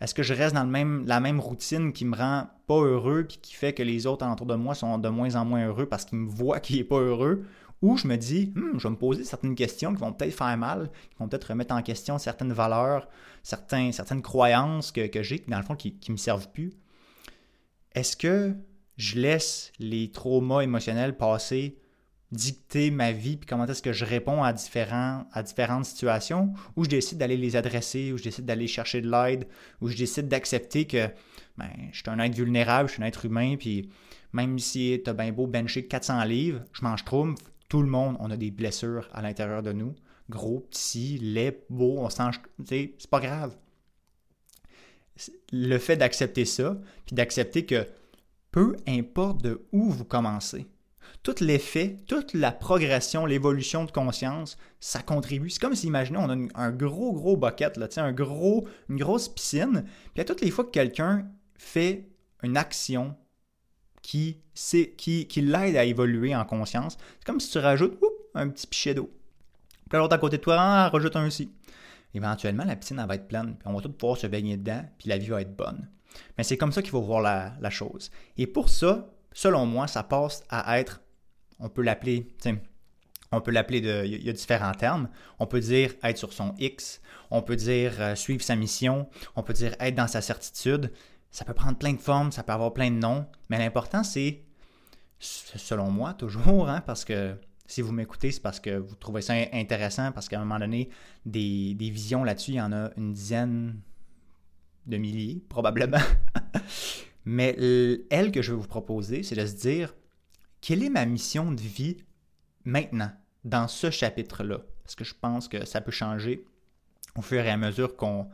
Est-ce 0.00 0.14
que 0.14 0.24
je 0.24 0.34
reste 0.34 0.54
dans 0.54 0.64
le 0.64 0.70
même, 0.70 1.06
la 1.06 1.20
même 1.20 1.38
routine 1.38 1.92
qui 1.92 2.04
me 2.04 2.16
rend 2.16 2.48
pas 2.66 2.80
heureux 2.80 3.24
puis 3.28 3.38
qui 3.40 3.54
fait 3.54 3.72
que 3.72 3.84
les 3.84 4.06
autres 4.06 4.24
alentour 4.24 4.46
de 4.46 4.56
moi 4.56 4.74
sont 4.74 4.98
de 4.98 5.08
moins 5.08 5.36
en 5.36 5.44
moins 5.44 5.64
heureux 5.64 5.86
parce 5.86 6.04
qu'ils 6.04 6.18
me 6.18 6.28
voient 6.28 6.58
qu'il 6.58 6.78
n'est 6.78 6.84
pas 6.84 6.98
heureux? 6.98 7.46
Ou 7.82 7.96
je 7.96 8.06
me 8.06 8.16
dis, 8.16 8.52
hmm, 8.54 8.78
je 8.78 8.82
vais 8.84 8.90
me 8.90 8.96
poser 8.96 9.24
certaines 9.24 9.54
questions 9.54 9.92
qui 9.92 10.00
vont 10.00 10.12
peut-être 10.12 10.34
faire 10.34 10.56
mal, 10.56 10.90
qui 11.10 11.16
vont 11.18 11.28
peut-être 11.28 11.48
remettre 11.48 11.74
en 11.74 11.82
question 11.82 12.18
certaines 12.18 12.52
valeurs, 12.52 13.08
certains, 13.42 13.92
certaines 13.92 14.22
croyances 14.22 14.92
que, 14.92 15.22
j'ai, 15.22 15.44
dans 15.48 15.58
le 15.58 15.64
fond, 15.64 15.74
qui 15.74 15.98
ne 16.08 16.12
me 16.12 16.16
servent 16.16 16.50
plus. 16.50 16.72
Est-ce 17.94 18.16
que 18.16 18.54
je 18.96 19.18
laisse 19.18 19.72
les 19.78 20.10
traumas 20.10 20.60
émotionnels 20.60 21.16
passer 21.16 21.78
dicter 22.32 22.90
ma 22.90 23.12
vie, 23.12 23.36
puis 23.36 23.46
comment 23.46 23.66
est-ce 23.66 23.82
que 23.82 23.92
je 23.92 24.06
réponds 24.06 24.42
à, 24.42 24.52
différents, 24.52 25.26
à 25.32 25.42
différentes 25.42 25.84
situations, 25.84 26.54
ou 26.76 26.84
je 26.84 26.88
décide 26.88 27.18
d'aller 27.18 27.36
les 27.36 27.56
adresser, 27.56 28.10
ou 28.12 28.16
je 28.16 28.24
décide 28.24 28.46
d'aller 28.46 28.66
chercher 28.66 29.02
de 29.02 29.10
l'aide, 29.10 29.46
ou 29.80 29.88
je 29.88 29.96
décide 29.96 30.28
d'accepter 30.28 30.86
que 30.86 31.08
ben, 31.58 31.68
je 31.92 31.98
suis 31.98 32.08
un 32.08 32.18
être 32.18 32.34
vulnérable, 32.34 32.88
je 32.88 32.94
suis 32.94 33.02
un 33.02 33.06
être 33.06 33.26
humain, 33.26 33.56
puis 33.58 33.90
même 34.32 34.58
si 34.58 34.98
tu 35.04 35.10
as 35.10 35.12
bien 35.12 35.30
beau 35.30 35.46
bencher 35.46 35.86
400 35.86 36.24
livres, 36.24 36.62
je 36.72 36.82
mange 36.82 37.04
trop, 37.04 37.28
tout 37.72 37.80
le 37.80 37.88
monde, 37.88 38.18
on 38.20 38.30
a 38.30 38.36
des 38.36 38.50
blessures 38.50 39.08
à 39.14 39.22
l'intérieur 39.22 39.62
de 39.62 39.72
nous, 39.72 39.94
gros, 40.28 40.60
petits, 40.60 41.16
laid, 41.16 41.64
beau, 41.70 42.00
on 42.00 42.10
sent, 42.10 42.24
c'est 42.66 43.08
pas 43.08 43.18
grave. 43.18 43.56
Le 45.52 45.78
fait 45.78 45.96
d'accepter 45.96 46.44
ça, 46.44 46.78
puis 47.06 47.14
d'accepter 47.14 47.64
que 47.64 47.86
peu 48.50 48.76
importe 48.86 49.40
de 49.40 49.66
où 49.72 49.88
vous 49.90 50.04
commencez, 50.04 50.66
tout 51.22 51.36
l'effet, 51.40 51.96
toute 52.06 52.34
la 52.34 52.52
progression, 52.52 53.24
l'évolution 53.24 53.86
de 53.86 53.90
conscience, 53.90 54.58
ça 54.78 55.00
contribue. 55.00 55.48
C'est 55.48 55.62
comme 55.62 55.74
si, 55.74 55.86
imaginez, 55.86 56.18
on 56.18 56.28
a 56.28 56.36
un 56.54 56.72
gros, 56.72 57.14
gros 57.14 57.38
bucket, 57.38 57.78
là, 57.78 57.88
un 57.96 58.12
gros, 58.12 58.68
une 58.90 58.98
grosse 58.98 59.30
piscine, 59.30 59.86
puis 60.12 60.20
à 60.20 60.26
toutes 60.26 60.42
les 60.42 60.50
fois 60.50 60.64
que 60.64 60.72
quelqu'un 60.72 61.26
fait 61.56 62.10
une 62.42 62.58
action 62.58 63.16
qui, 64.02 64.38
qui, 64.96 65.26
qui 65.26 65.40
l'aide 65.40 65.76
à 65.76 65.84
évoluer 65.84 66.34
en 66.34 66.44
conscience, 66.44 66.98
c'est 67.18 67.24
comme 67.24 67.40
si 67.40 67.50
tu 67.50 67.58
rajoutes 67.58 67.98
un 68.34 68.48
petit 68.48 68.66
pichet 68.66 68.94
d'eau. 68.94 69.10
Puis 69.88 69.98
l'autre 69.98 70.14
à 70.14 70.18
côté 70.18 70.38
de 70.38 70.42
toi, 70.42 70.56
ah, 70.58 70.88
rajoute 70.88 71.16
un 71.16 71.26
aussi. 71.26 71.52
Éventuellement, 72.14 72.64
la 72.64 72.76
piscine 72.76 73.02
va 73.06 73.14
être 73.14 73.28
pleine, 73.28 73.56
puis 73.58 73.66
on 73.66 73.74
va 73.74 73.80
tout 73.80 73.92
pouvoir 73.92 74.18
se 74.18 74.26
baigner 74.26 74.56
dedans, 74.56 74.84
puis 74.98 75.08
la 75.08 75.18
vie 75.18 75.28
va 75.28 75.40
être 75.40 75.56
bonne. 75.56 75.88
Mais 76.36 76.44
c'est 76.44 76.58
comme 76.58 76.72
ça 76.72 76.82
qu'il 76.82 76.90
faut 76.90 77.00
voir 77.00 77.22
la, 77.22 77.54
la 77.60 77.70
chose. 77.70 78.10
Et 78.36 78.46
pour 78.46 78.68
ça, 78.68 79.08
selon 79.32 79.64
moi, 79.64 79.86
ça 79.86 80.02
passe 80.02 80.42
à 80.50 80.78
être 80.78 81.00
on 81.62 81.68
peut 81.68 81.82
l'appeler, 81.82 82.26
on 83.30 83.40
peut 83.40 83.52
l'appeler 83.52 83.80
de. 83.80 84.04
Il 84.04 84.24
y 84.24 84.28
a 84.28 84.32
différents 84.32 84.72
termes. 84.72 85.08
On 85.38 85.46
peut 85.46 85.60
dire 85.60 85.94
être 86.02 86.18
sur 86.18 86.32
son 86.32 86.54
X, 86.58 87.00
on 87.30 87.40
peut 87.40 87.56
dire 87.56 87.94
euh, 88.00 88.14
suivre 88.14 88.42
sa 88.42 88.56
mission, 88.56 89.08
on 89.36 89.42
peut 89.42 89.52
dire 89.52 89.74
être 89.80 89.94
dans 89.94 90.08
sa 90.08 90.20
certitude. 90.20 90.92
Ça 91.32 91.44
peut 91.44 91.54
prendre 91.54 91.78
plein 91.78 91.94
de 91.94 92.00
formes, 92.00 92.30
ça 92.30 92.42
peut 92.42 92.52
avoir 92.52 92.72
plein 92.72 92.90
de 92.90 92.96
noms, 92.96 93.26
mais 93.48 93.58
l'important, 93.58 94.04
c'est, 94.04 94.42
selon 95.18 95.90
moi, 95.90 96.14
toujours, 96.18 96.68
hein, 96.68 96.82
parce 96.82 97.04
que 97.04 97.34
si 97.66 97.80
vous 97.80 97.92
m'écoutez, 97.92 98.32
c'est 98.32 98.42
parce 98.42 98.60
que 98.60 98.76
vous 98.76 98.94
trouvez 98.96 99.22
ça 99.22 99.34
intéressant, 99.52 100.12
parce 100.12 100.28
qu'à 100.28 100.36
un 100.36 100.44
moment 100.44 100.58
donné, 100.58 100.90
des, 101.24 101.74
des 101.74 101.90
visions 101.90 102.22
là-dessus, 102.22 102.52
il 102.52 102.56
y 102.56 102.60
en 102.60 102.72
a 102.72 102.90
une 102.96 103.12
dizaine 103.12 103.80
de 104.86 104.96
milliers, 104.98 105.42
probablement. 105.48 105.98
mais 107.24 107.56
elle 108.10 108.30
que 108.30 108.42
je 108.42 108.52
vais 108.52 108.58
vous 108.58 108.68
proposer, 108.68 109.22
c'est 109.22 109.36
de 109.36 109.46
se 109.46 109.54
dire 109.54 109.94
quelle 110.60 110.82
est 110.82 110.90
ma 110.90 111.06
mission 111.06 111.50
de 111.50 111.60
vie 111.60 111.96
maintenant, 112.64 113.10
dans 113.44 113.68
ce 113.68 113.90
chapitre-là? 113.90 114.60
Parce 114.84 114.94
que 114.94 115.04
je 115.04 115.14
pense 115.14 115.48
que 115.48 115.64
ça 115.64 115.80
peut 115.80 115.90
changer 115.90 116.44
au 117.16 117.22
fur 117.22 117.40
et 117.40 117.50
à 117.50 117.56
mesure 117.56 117.96
qu'on 117.96 118.28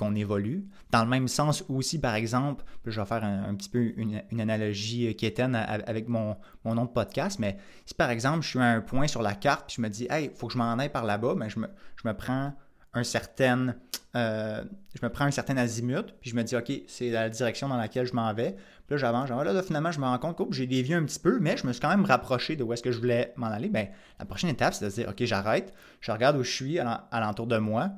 qu'on 0.00 0.14
évolue. 0.14 0.64
Dans 0.90 1.04
le 1.04 1.10
même 1.10 1.28
sens 1.28 1.62
aussi, 1.68 2.00
par 2.00 2.14
exemple, 2.14 2.64
je 2.86 2.98
vais 2.98 3.06
faire 3.06 3.22
un, 3.22 3.54
petit 3.54 3.68
peu 3.68 3.92
une, 3.98 4.40
analogie 4.40 5.14
qui 5.14 5.26
est 5.26 5.38
avec 5.38 6.08
mon, 6.08 6.38
mon, 6.64 6.74
nom 6.74 6.86
de 6.86 6.90
podcast, 6.90 7.38
mais 7.38 7.58
si 7.84 7.92
par 7.92 8.08
exemple 8.08 8.42
je 8.42 8.48
suis 8.48 8.58
à 8.58 8.64
un 8.64 8.80
point 8.80 9.06
sur 9.06 9.20
la 9.20 9.34
carte, 9.34 9.66
puis 9.66 9.76
je 9.76 9.82
me 9.82 9.88
dis, 9.88 10.06
hey, 10.08 10.30
il 10.32 10.38
faut 10.38 10.46
que 10.46 10.54
je 10.54 10.58
m'en 10.58 10.72
aille 10.78 10.88
par 10.88 11.04
là-bas, 11.04 11.34
ben, 11.34 11.50
je 11.50 11.58
me, 11.58 11.68
je 12.02 12.08
me 12.08 12.14
prends 12.14 12.54
un 12.94 13.04
certain, 13.04 13.74
euh, 14.16 14.64
je 14.98 15.04
me 15.04 15.12
prends 15.12 15.26
un 15.26 15.30
certain 15.30 15.58
azimut, 15.58 16.14
puis 16.20 16.30
je 16.30 16.34
me 16.34 16.42
dis, 16.42 16.56
OK, 16.56 16.72
c'est 16.88 17.10
la 17.10 17.28
direction 17.28 17.68
dans 17.68 17.76
laquelle 17.76 18.06
je 18.06 18.14
m'en 18.14 18.32
vais. 18.32 18.52
Puis 18.86 18.94
là, 18.94 18.96
j'avance, 18.96 19.28
genre, 19.28 19.44
là, 19.44 19.62
finalement, 19.62 19.92
je 19.92 20.00
me 20.00 20.06
rends 20.06 20.18
compte 20.18 20.36
que 20.48 20.54
j'ai 20.54 20.66
dévié 20.66 20.94
un 20.94 21.04
petit 21.04 21.20
peu, 21.20 21.38
mais 21.40 21.58
je 21.58 21.66
me 21.66 21.72
suis 21.72 21.80
quand 21.80 21.90
même 21.90 22.06
rapproché 22.06 22.56
de 22.56 22.64
où 22.64 22.72
est-ce 22.72 22.82
que 22.82 22.90
je 22.90 22.98
voulais 22.98 23.34
m'en 23.36 23.46
aller. 23.46 23.68
Bien, 23.68 23.88
la 24.18 24.24
prochaine 24.24 24.50
étape, 24.50 24.72
c'est 24.72 24.86
de 24.86 24.90
dire, 24.90 25.08
OK, 25.10 25.22
j'arrête, 25.24 25.72
je 26.00 26.10
regarde 26.10 26.36
où 26.36 26.42
je 26.42 26.50
suis 26.50 26.78
alentour 26.78 27.46
de 27.46 27.58
moi. 27.58 27.90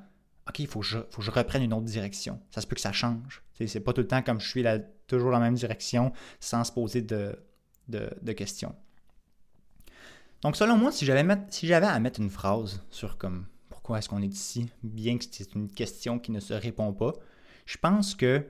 Il 0.58 0.66
faut 0.66 0.80
que, 0.80 0.86
je, 0.86 0.98
faut 1.10 1.22
je 1.22 1.30
reprenne 1.30 1.62
une 1.62 1.72
autre 1.72 1.84
direction. 1.84 2.40
Ça 2.50 2.60
se 2.60 2.66
peut 2.66 2.74
que 2.74 2.80
ça 2.80 2.92
change. 2.92 3.42
C'est 3.66 3.80
pas 3.80 3.92
tout 3.92 4.00
le 4.00 4.08
temps 4.08 4.22
comme 4.22 4.40
je 4.40 4.48
suis 4.48 4.64
toujours 5.06 5.30
dans 5.30 5.38
la 5.38 5.44
même 5.44 5.54
direction 5.54 6.12
sans 6.40 6.64
se 6.64 6.72
poser 6.72 7.02
de, 7.02 7.38
de, 7.88 8.32
questions. 8.32 8.74
Donc, 10.42 10.56
selon 10.56 10.76
moi, 10.76 10.90
si 10.90 11.04
j'avais 11.04 11.24
si 11.50 11.72
à 11.72 12.00
mettre 12.00 12.20
une 12.20 12.30
phrase 12.30 12.82
sur 12.90 13.18
comme 13.18 13.46
pourquoi 13.68 13.98
est-ce 13.98 14.08
qu'on 14.08 14.22
est 14.22 14.26
ici, 14.26 14.68
bien 14.82 15.18
que 15.18 15.24
c'est 15.30 15.54
une 15.54 15.70
question 15.70 16.18
qui 16.18 16.32
ne 16.32 16.40
se 16.40 16.54
répond 16.54 16.92
pas, 16.92 17.12
je 17.66 17.78
pense 17.78 18.14
que 18.14 18.44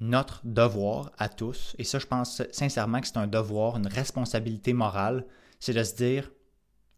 notre 0.00 0.40
devoir 0.44 1.10
à 1.18 1.28
tous, 1.28 1.74
et 1.78 1.84
ça 1.84 1.98
je 1.98 2.06
pense 2.06 2.42
sincèrement 2.52 3.00
que 3.00 3.06
c'est 3.06 3.16
un 3.16 3.26
devoir, 3.26 3.76
une 3.76 3.86
responsabilité 3.86 4.72
morale, 4.72 5.26
c'est 5.58 5.72
de 5.72 5.82
se 5.82 5.94
dire, 5.94 6.30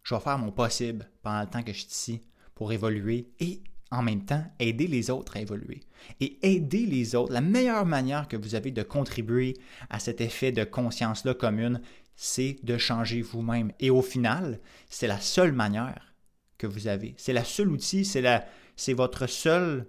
je 0.03 0.15
vais 0.15 0.21
faire 0.21 0.39
mon 0.39 0.51
possible 0.51 1.09
pendant 1.23 1.41
le 1.41 1.47
temps 1.47 1.63
que 1.63 1.73
je 1.73 1.79
suis 1.79 1.89
ici 1.89 2.23
pour 2.55 2.73
évoluer 2.73 3.31
et 3.39 3.63
en 3.91 4.03
même 4.03 4.25
temps 4.25 4.45
aider 4.59 4.87
les 4.87 5.11
autres 5.11 5.37
à 5.37 5.41
évoluer. 5.41 5.81
Et 6.21 6.39
aider 6.43 6.87
les 6.87 7.15
autres, 7.15 7.33
la 7.33 7.41
meilleure 7.41 7.87
manière 7.87 8.29
que 8.29 8.37
vous 8.37 8.55
avez 8.55 8.71
de 8.71 8.83
contribuer 8.83 9.57
à 9.91 9.99
cet 9.99 10.21
effet 10.21 10.53
de 10.53 10.65
conscience-là 10.65 11.35
commune, 11.35 11.81
c'est 12.17 12.57
de 12.63 12.77
changer 12.77 13.23
vous-même. 13.23 13.73
Et 13.81 13.91
au 13.91 14.03
final, 14.03 14.61
c'est 14.89 15.07
la 15.07 15.21
seule 15.21 15.53
manière 15.53 16.15
que 16.59 16.67
vous 16.67 16.89
avez. 16.89 17.15
C'est 17.17 17.33
la 17.33 17.45
seule 17.45 17.71
outil, 17.71 18.05
c'est, 18.05 18.93
votre 18.93 19.27
seule 19.27 19.87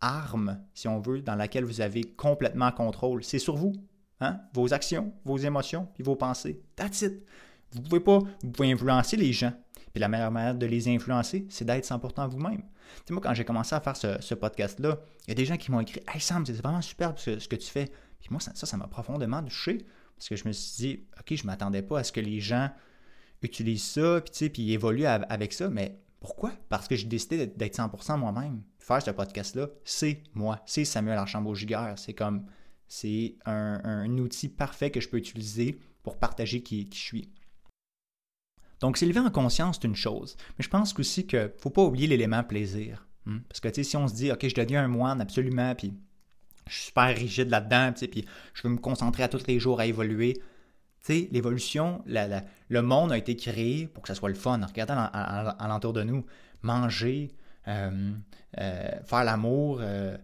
arme, 0.00 0.60
si 0.74 0.86
on 0.88 1.00
veut, 1.00 1.22
dans 1.22 1.34
laquelle 1.34 1.64
vous 1.64 1.80
avez 1.80 2.04
complètement 2.04 2.70
contrôle. 2.70 3.24
C'est 3.24 3.38
sur 3.38 3.56
vous. 3.56 3.72
Hein? 4.20 4.40
Vos 4.52 4.72
actions, 4.72 5.12
vos 5.24 5.38
émotions, 5.38 5.88
puis 5.94 6.04
vos 6.04 6.16
pensées. 6.16 6.62
That's 6.76 7.02
it. 7.02 7.24
Vous 7.72 7.82
pouvez 7.82 8.00
pas, 8.00 8.18
vous 8.42 8.50
pouvez 8.50 8.70
influencer 8.70 9.16
les 9.16 9.32
gens. 9.32 9.52
Puis 9.96 10.00
la 10.02 10.08
meilleure 10.08 10.30
manière 10.30 10.54
de 10.54 10.66
les 10.66 10.88
influencer, 10.88 11.46
c'est 11.48 11.64
d'être 11.64 11.86
100% 11.86 12.28
vous-même. 12.28 12.60
Tu 13.06 13.14
moi, 13.14 13.22
quand 13.22 13.32
j'ai 13.32 13.46
commencé 13.46 13.74
à 13.74 13.80
faire 13.80 13.96
ce, 13.96 14.34
podcast-là, 14.34 15.00
il 15.26 15.28
y 15.28 15.32
a 15.32 15.34
des 15.34 15.46
gens 15.46 15.56
qui 15.56 15.70
m'ont 15.70 15.80
écrit 15.80 16.02
Hey 16.06 16.20
Sam, 16.20 16.44
c'est 16.44 16.52
vraiment 16.52 16.82
super 16.82 17.14
ce, 17.16 17.38
ce 17.38 17.48
que 17.48 17.56
tu 17.56 17.70
fais. 17.70 17.86
Puis 18.20 18.28
moi, 18.30 18.38
ça, 18.38 18.52
ça 18.54 18.76
m'a 18.76 18.88
profondément 18.88 19.42
touché. 19.42 19.86
Parce 20.14 20.28
que 20.28 20.36
je 20.36 20.46
me 20.46 20.52
suis 20.52 20.76
dit, 20.76 21.06
OK, 21.18 21.34
je 21.34 21.44
ne 21.44 21.46
m'attendais 21.46 21.80
pas 21.80 22.00
à 22.00 22.04
ce 22.04 22.12
que 22.12 22.20
les 22.20 22.40
gens 22.40 22.68
utilise 23.40 23.84
ça, 23.84 24.20
puis, 24.20 24.50
puis 24.50 24.72
évolue 24.72 25.06
avec 25.06 25.54
ça. 25.54 25.70
Mais 25.70 25.98
pourquoi? 26.20 26.52
Parce 26.68 26.88
que 26.88 26.94
j'ai 26.94 27.06
décidé 27.06 27.46
d'être 27.46 27.78
100% 27.78 28.18
moi-même. 28.18 28.60
Faire 28.78 29.00
ce 29.00 29.12
podcast-là, 29.12 29.70
c'est 29.82 30.24
moi. 30.34 30.60
C'est 30.66 30.84
Samuel 30.84 31.16
Archambault-Giguère. 31.16 31.94
C'est 31.96 32.12
comme, 32.12 32.44
c'est 32.86 33.36
un, 33.46 34.18
outil 34.18 34.50
parfait 34.50 34.90
que 34.90 35.00
je 35.00 35.08
peux 35.08 35.16
utiliser 35.16 35.80
pour 36.02 36.18
partager 36.18 36.60
qui, 36.60 36.86
je 36.92 36.98
suis. 36.98 37.30
Donc, 38.80 38.96
s'élever 38.96 39.20
en 39.20 39.30
conscience, 39.30 39.78
c'est 39.80 39.86
une 39.86 39.96
chose. 39.96 40.36
Mais 40.58 40.62
je 40.64 40.68
pense 40.68 40.98
aussi 40.98 41.26
qu'il 41.26 41.40
ne 41.40 41.48
faut 41.58 41.70
pas 41.70 41.82
oublier 41.82 42.06
l'élément 42.06 42.42
plaisir. 42.44 43.06
Hmm? 43.24 43.38
Parce 43.48 43.60
que, 43.60 43.68
tu 43.68 43.76
sais, 43.76 43.84
si 43.84 43.96
on 43.96 44.06
se 44.06 44.14
dit, 44.14 44.30
OK, 44.30 44.46
je 44.46 44.54
deviens 44.54 44.84
un 44.84 44.88
moine 44.88 45.20
absolument, 45.20 45.74
puis 45.74 45.94
je 46.66 46.74
suis 46.74 46.84
super 46.86 47.14
rigide 47.14 47.48
là-dedans, 47.48 47.92
puis 47.92 48.24
je 48.54 48.62
veux 48.62 48.70
me 48.70 48.78
concentrer 48.78 49.22
à 49.22 49.28
tous 49.28 49.46
les 49.46 49.58
jours 49.58 49.80
à 49.80 49.86
évoluer, 49.86 50.40
l'évolution, 51.08 52.02
le 52.06 52.82
monde 52.82 53.12
a 53.12 53.18
été 53.18 53.36
créé 53.36 53.86
pour 53.86 54.02
que 54.02 54.08
ça 54.08 54.14
soit 54.14 54.28
le 54.28 54.34
fun. 54.34 54.60
Regardez 54.66 54.94
alentour 54.94 55.92
de 55.92 56.02
nous, 56.02 56.24
manger, 56.62 57.30
euh, 57.68 58.12
euh, 58.58 58.90
faire 59.04 59.24
l'amour, 59.24 59.78
euh, 59.80 60.16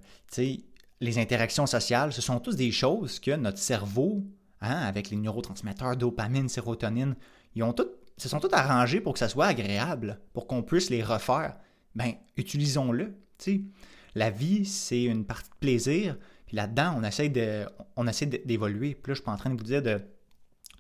les 1.00 1.18
interactions 1.18 1.66
sociales, 1.66 2.12
ce 2.12 2.22
sont 2.22 2.40
tous 2.40 2.56
des 2.56 2.70
choses 2.70 3.18
que 3.20 3.32
notre 3.32 3.58
cerveau, 3.58 4.22
hein, 4.60 4.76
avec 4.76 5.10
les 5.10 5.16
neurotransmetteurs 5.16 5.96
dopamine, 5.96 6.48
sérotonine, 6.48 7.16
ils 7.54 7.62
ont 7.62 7.72
tout, 7.72 7.88
se 8.16 8.28
sont 8.28 8.40
tous 8.40 8.52
arrangés 8.52 9.00
pour 9.00 9.14
que 9.14 9.18
ça 9.18 9.28
soit 9.28 9.46
agréable, 9.46 10.20
pour 10.32 10.46
qu'on 10.46 10.62
puisse 10.62 10.90
les 10.90 11.02
refaire. 11.02 11.56
Ben, 11.94 12.12
utilisons-le. 12.36 13.14
La 14.14 14.30
vie, 14.30 14.64
c'est 14.64 15.04
une 15.04 15.24
partie 15.24 15.50
de 15.50 15.56
plaisir, 15.56 16.16
puis 16.46 16.56
là-dedans, 16.56 16.94
on 16.98 17.04
essaie 17.04 17.28
de, 17.28 17.66
on 17.96 18.06
essaie 18.06 18.26
d'évoluer. 18.26 18.94
Puis 18.94 19.10
là, 19.10 19.14
je 19.14 19.20
suis 19.20 19.24
pas 19.24 19.32
en 19.32 19.36
train 19.36 19.50
de 19.50 19.56
vous 19.56 19.64
dire 19.64 19.82
de 19.82 20.00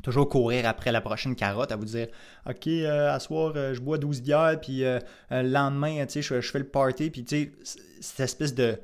toujours 0.02 0.28
courir 0.28 0.66
après 0.66 0.92
la 0.92 1.00
prochaine 1.00 1.34
carotte, 1.34 1.72
à 1.72 1.76
vous 1.76 1.84
dire 1.84 2.08
OK, 2.48 2.66
euh, 2.66 3.12
à 3.12 3.20
soir, 3.20 3.52
euh, 3.56 3.72
je 3.72 3.80
bois 3.80 3.98
12 3.98 4.22
bières, 4.22 4.60
puis 4.60 4.84
euh, 4.84 4.98
le 5.30 5.48
lendemain, 5.48 6.04
sais, 6.08 6.22
je, 6.22 6.40
fais 6.40 6.58
le 6.58 6.68
party, 6.68 7.10
puis 7.10 7.24
tu 7.24 7.52
sais, 7.62 7.78
cette 8.00 8.20
espèce 8.20 8.54
de 8.54 8.78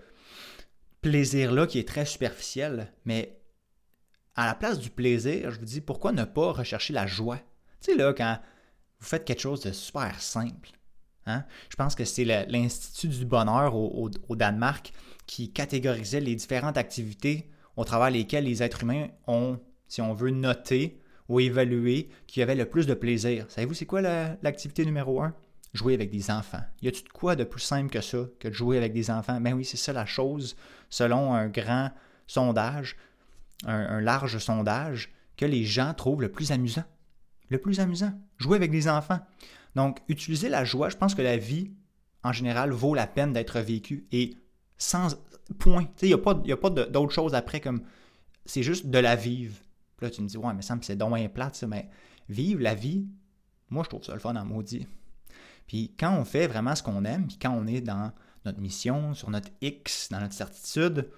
plaisir-là 1.03 1.67
qui 1.67 1.79
est 1.79 1.89
très 1.89 2.05
superficiel, 2.05 2.93
mais 3.05 3.39
à 4.35 4.47
la 4.47 4.55
place 4.55 4.79
du 4.79 4.91
plaisir, 4.91 5.51
je 5.51 5.59
vous 5.59 5.65
dis 5.65 5.81
pourquoi 5.81 6.13
ne 6.13 6.25
pas 6.25 6.53
rechercher 6.53 6.93
la 6.93 7.07
joie? 7.07 7.41
Tu 7.81 7.93
sais, 7.93 7.97
là, 7.97 8.12
quand 8.12 8.38
vous 9.01 9.07
faites 9.07 9.25
quelque 9.25 9.41
chose 9.41 9.61
de 9.62 9.73
super 9.73 10.21
simple, 10.21 10.71
Hein? 11.29 11.45
Je 11.69 11.77
pense 11.77 11.95
que 11.95 12.05
c'est 12.05 12.25
l'Institut 12.25 13.09
du 13.09 13.25
bonheur 13.25 13.75
au, 13.77 14.11
Danemark 14.31 14.93
qui 15.27 15.53
catégorisait 15.53 16.21
les 16.21 16.35
différentes 16.35 16.79
activités 16.79 17.51
au 17.77 17.85
travers 17.85 18.11
lesquelles 18.11 18.45
les 18.45 18.62
êtres 18.62 18.83
humains 18.83 19.09
ont, 19.27 19.61
si 19.87 20.01
on 20.01 20.14
veut, 20.14 20.31
noté 20.31 21.01
ou 21.29 21.38
évalué 21.38 22.09
qui 22.27 22.41
avait 22.43 22.55
le 22.55 22.64
plus 22.64 22.87
de 22.87 22.95
plaisir. 22.95 23.45
Savez-vous, 23.49 23.75
c'est 23.75 23.87
quoi 23.87 24.01
l'activité 24.01 24.85
numéro 24.87 25.23
un? 25.23 25.35
Jouer 25.75 25.93
avec 25.93 26.11
des 26.11 26.31
enfants. 26.31 26.62
Y 26.81 26.88
a-tu 26.88 27.03
de 27.03 27.09
quoi 27.11 27.37
de 27.37 27.45
plus 27.45 27.61
simple 27.61 27.91
que 27.91 28.01
ça, 28.01 28.25
que 28.41 28.49
de 28.49 28.55
jouer 28.55 28.79
avec 28.79 28.95
des 28.95 29.11
enfants? 29.11 29.38
Ben 29.38 29.53
oui, 29.53 29.67
c'est 29.67 29.77
ça 29.77 29.93
la 29.93 30.07
chose, 30.07 30.57
selon 30.88 31.35
un 31.35 31.49
grand 31.49 31.91
sondage, 32.27 32.97
un 33.67 34.01
large 34.01 34.38
sondage, 34.38 35.12
que 35.37 35.45
les 35.45 35.64
gens 35.64 35.93
trouvent 35.93 36.23
le 36.23 36.33
plus 36.33 36.53
amusant. 36.53 36.85
Le 37.51 37.59
plus 37.59 37.81
amusant, 37.81 38.13
jouer 38.39 38.57
avec 38.57 38.71
des 38.71 38.89
enfants. 38.89 39.21
Donc, 39.75 40.01
utiliser 40.09 40.49
la 40.49 40.65
joie, 40.65 40.89
je 40.89 40.97
pense 40.97 41.15
que 41.15 41.23
la 41.23 41.37
vie, 41.37 41.73
en 42.25 42.33
général, 42.33 42.73
vaut 42.73 42.95
la 42.95 43.07
peine 43.07 43.33
d'être 43.33 43.61
vécue 43.61 44.07
et 44.13 44.37
sans 44.77 45.17
point. 45.59 45.89
Il 46.03 46.09
n'y 46.09 46.13
a 46.53 46.57
pas, 46.57 46.71
d'autre 46.71 47.13
chose 47.13 47.35
après 47.35 47.61
comme 47.61 47.83
c'est 48.45 48.63
juste 48.63 48.87
de 48.87 48.99
la 48.99 49.17
vivre. 49.17 49.57
là, 50.01 50.11
tu 50.11 50.23
me 50.23 50.27
dis, 50.29 50.37
ouais, 50.37 50.55
mais 50.55 50.63
ça 50.63 50.77
c'est 50.83 50.97
dommage 50.97 51.29
plate, 51.29 51.55
ça, 51.55 51.67
mais 51.67 51.89
vivre 52.29 52.63
la 52.63 52.75
vie, 52.75 53.07
moi, 53.71 53.83
je 53.85 53.89
trouve 53.89 54.05
ça 54.05 54.15
le 54.15 54.21
fun 54.21 54.35
en 54.37 54.45
maudit. 54.45 54.87
Puis 55.67 55.95
quand 55.99 56.17
on 56.17 56.25
fait 56.25 56.47
vraiment 56.47 56.75
ce 56.75 56.83
qu'on 56.83 57.05
aime, 57.05 57.27
puis 57.27 57.39
quand 57.41 57.53
on 57.53 57.67
est 57.67 57.81
dans 57.81 58.13
notre 58.45 58.61
mission, 58.61 59.15
sur 59.15 59.31
notre 59.31 59.51
X, 59.61 60.09
dans 60.11 60.21
notre 60.21 60.33
certitude, 60.33 61.11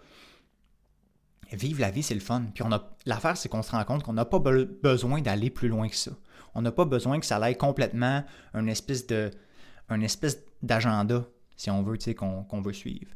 vivre 1.52 1.80
la 1.80 1.90
vie, 1.90 2.02
c'est 2.02 2.14
le 2.14 2.20
fun. 2.20 2.44
Puis 2.54 2.62
on 2.64 2.72
a 2.72 2.96
l'affaire, 3.06 3.36
c'est 3.36 3.48
qu'on 3.48 3.62
se 3.62 3.70
rend 3.70 3.84
compte 3.84 4.02
qu'on 4.02 4.12
n'a 4.12 4.24
pas 4.24 4.38
besoin 4.38 5.20
d'aller 5.20 5.50
plus 5.50 5.68
loin 5.68 5.88
que 5.88 5.96
ça. 5.96 6.12
On 6.54 6.62
n'a 6.62 6.72
pas 6.72 6.84
besoin 6.84 7.20
que 7.20 7.26
ça 7.26 7.36
aille 7.36 7.56
complètement 7.56 8.24
un 8.54 8.66
espèce 8.66 9.06
de 9.06 9.30
espèce 10.02 10.38
d'agenda, 10.62 11.24
si 11.56 11.70
on 11.70 11.82
veut, 11.82 11.98
qu'on 12.14 12.60
veut 12.60 12.72
suivre. 12.72 13.10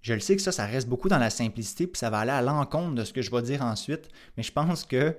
Je 0.00 0.14
le 0.14 0.20
sais 0.20 0.36
que 0.36 0.42
ça, 0.42 0.52
ça 0.52 0.66
reste 0.66 0.88
beaucoup 0.88 1.08
dans 1.08 1.18
la 1.18 1.30
simplicité, 1.30 1.86
puis 1.86 1.98
ça 1.98 2.10
va 2.10 2.20
aller 2.20 2.30
à 2.30 2.42
l'encontre 2.42 2.94
de 2.94 3.04
ce 3.04 3.12
que 3.12 3.22
je 3.22 3.30
vais 3.30 3.42
dire 3.42 3.62
ensuite, 3.62 4.08
mais 4.36 4.42
je 4.42 4.52
pense 4.52 4.84
que 4.84 5.16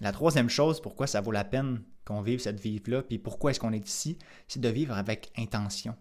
la 0.00 0.12
troisième 0.12 0.48
chose, 0.48 0.80
pourquoi 0.80 1.06
ça 1.06 1.20
vaut 1.20 1.32
la 1.32 1.44
peine 1.44 1.82
qu'on 2.04 2.22
vive 2.22 2.40
cette 2.40 2.60
vie-là, 2.60 3.02
puis 3.02 3.18
pourquoi 3.18 3.50
est-ce 3.50 3.60
qu'on 3.60 3.72
est 3.72 3.86
ici, 3.86 4.18
c'est 4.46 4.60
de 4.60 4.68
vivre 4.68 4.96
avec 4.96 5.30
intention. 5.36 5.94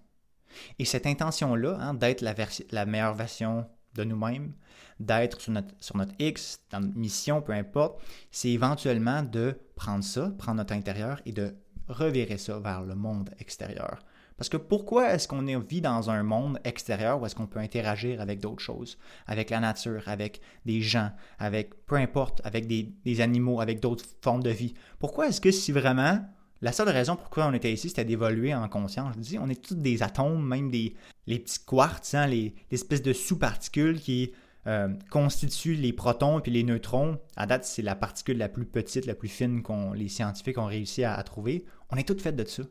Et 0.79 0.85
cette 0.85 1.05
intention-là, 1.05 1.77
hein, 1.79 1.93
d'être 1.93 2.21
la, 2.21 2.85
meilleure 2.85 3.13
version 3.13 3.67
de 3.97 4.03
nous-mêmes, 4.03 4.53
d'être 4.99 5.41
sur 5.41 5.51
notre, 5.51 5.73
sur 5.79 5.97
notre 5.97 6.13
X, 6.19 6.62
dans 6.71 6.79
notre 6.79 6.97
mission, 6.97 7.41
peu 7.41 7.51
importe, 7.51 8.01
c'est 8.31 8.49
éventuellement 8.49 9.23
de 9.23 9.60
prendre 9.75 10.03
ça, 10.03 10.31
prendre 10.38 10.57
notre 10.57 10.73
intérieur 10.73 11.21
et 11.25 11.33
de 11.33 11.55
revirer 11.89 12.38
ça 12.38 12.60
vers 12.60 12.83
le 12.83 12.95
monde 12.95 13.29
extérieur. 13.39 13.99
Parce 14.38 14.49
que 14.49 14.57
pourquoi 14.57 15.13
est-ce 15.13 15.27
qu'on 15.27 15.41
vit 15.41 15.81
dans 15.81 16.12
un 16.12 16.21
monde 16.21 16.60
extérieur 16.63 17.19
où 17.19 17.25
est-ce 17.25 17.33
qu'on 17.33 17.47
peut 17.47 17.60
interagir 17.60 18.21
avec 18.21 18.39
d'autres 18.39 18.62
choses, 18.62 18.99
avec 19.25 19.49
la 19.49 19.60
nature, 19.60 20.03
avec 20.05 20.41
des 20.63 20.81
gens, 20.81 21.12
avec 21.39 21.86
peu 21.88 21.95
importe, 21.95 22.41
avec 22.43 22.67
des, 22.67 22.93
des 23.03 23.21
animaux, 23.21 23.62
avec 23.62 23.79
d'autres 23.79 24.05
formes 24.21 24.43
de 24.43 24.51
vie? 24.51 24.75
Pourquoi 24.99 25.27
est-ce 25.27 25.41
que 25.41 25.49
si 25.49 25.71
vraiment 25.71 26.19
la 26.61 26.71
seule 26.71 26.89
raison 26.89 27.15
pourquoi 27.15 27.47
on 27.47 27.53
était 27.53 27.71
ici, 27.71 27.89
c'était 27.89 28.05
d'évoluer 28.05 28.53
en 28.53 28.67
conscience. 28.67 29.13
Je 29.15 29.21
dis, 29.21 29.39
on 29.39 29.49
est 29.49 29.61
tous 29.61 29.75
des 29.75 30.03
atomes, 30.03 30.45
même 30.45 30.71
des 30.71 30.95
les 31.27 31.39
petits 31.39 31.59
quartz, 31.59 32.13
hein, 32.13 32.25
les, 32.27 32.55
espèces 32.71 33.03
de 33.03 33.13
sous-particules 33.13 33.99
qui 33.99 34.31
euh, 34.65 34.89
constituent 35.11 35.75
les 35.75 35.93
protons 35.93 36.39
et 36.39 36.49
les 36.49 36.63
neutrons. 36.63 37.19
À 37.35 37.45
date, 37.45 37.65
c'est 37.65 37.81
la 37.81 37.95
particule 37.95 38.37
la 38.37 38.49
plus 38.49 38.65
petite, 38.65 39.05
la 39.05 39.15
plus 39.15 39.27
fine 39.27 39.61
que 39.61 39.95
les 39.95 40.07
scientifiques 40.07 40.57
ont 40.57 40.65
réussi 40.65 41.03
à, 41.03 41.21
trouver. 41.23 41.65
On 41.89 41.97
est 41.97 42.07
tous 42.07 42.21
faits 42.21 42.35
de 42.35 42.45
ça. 42.45 42.63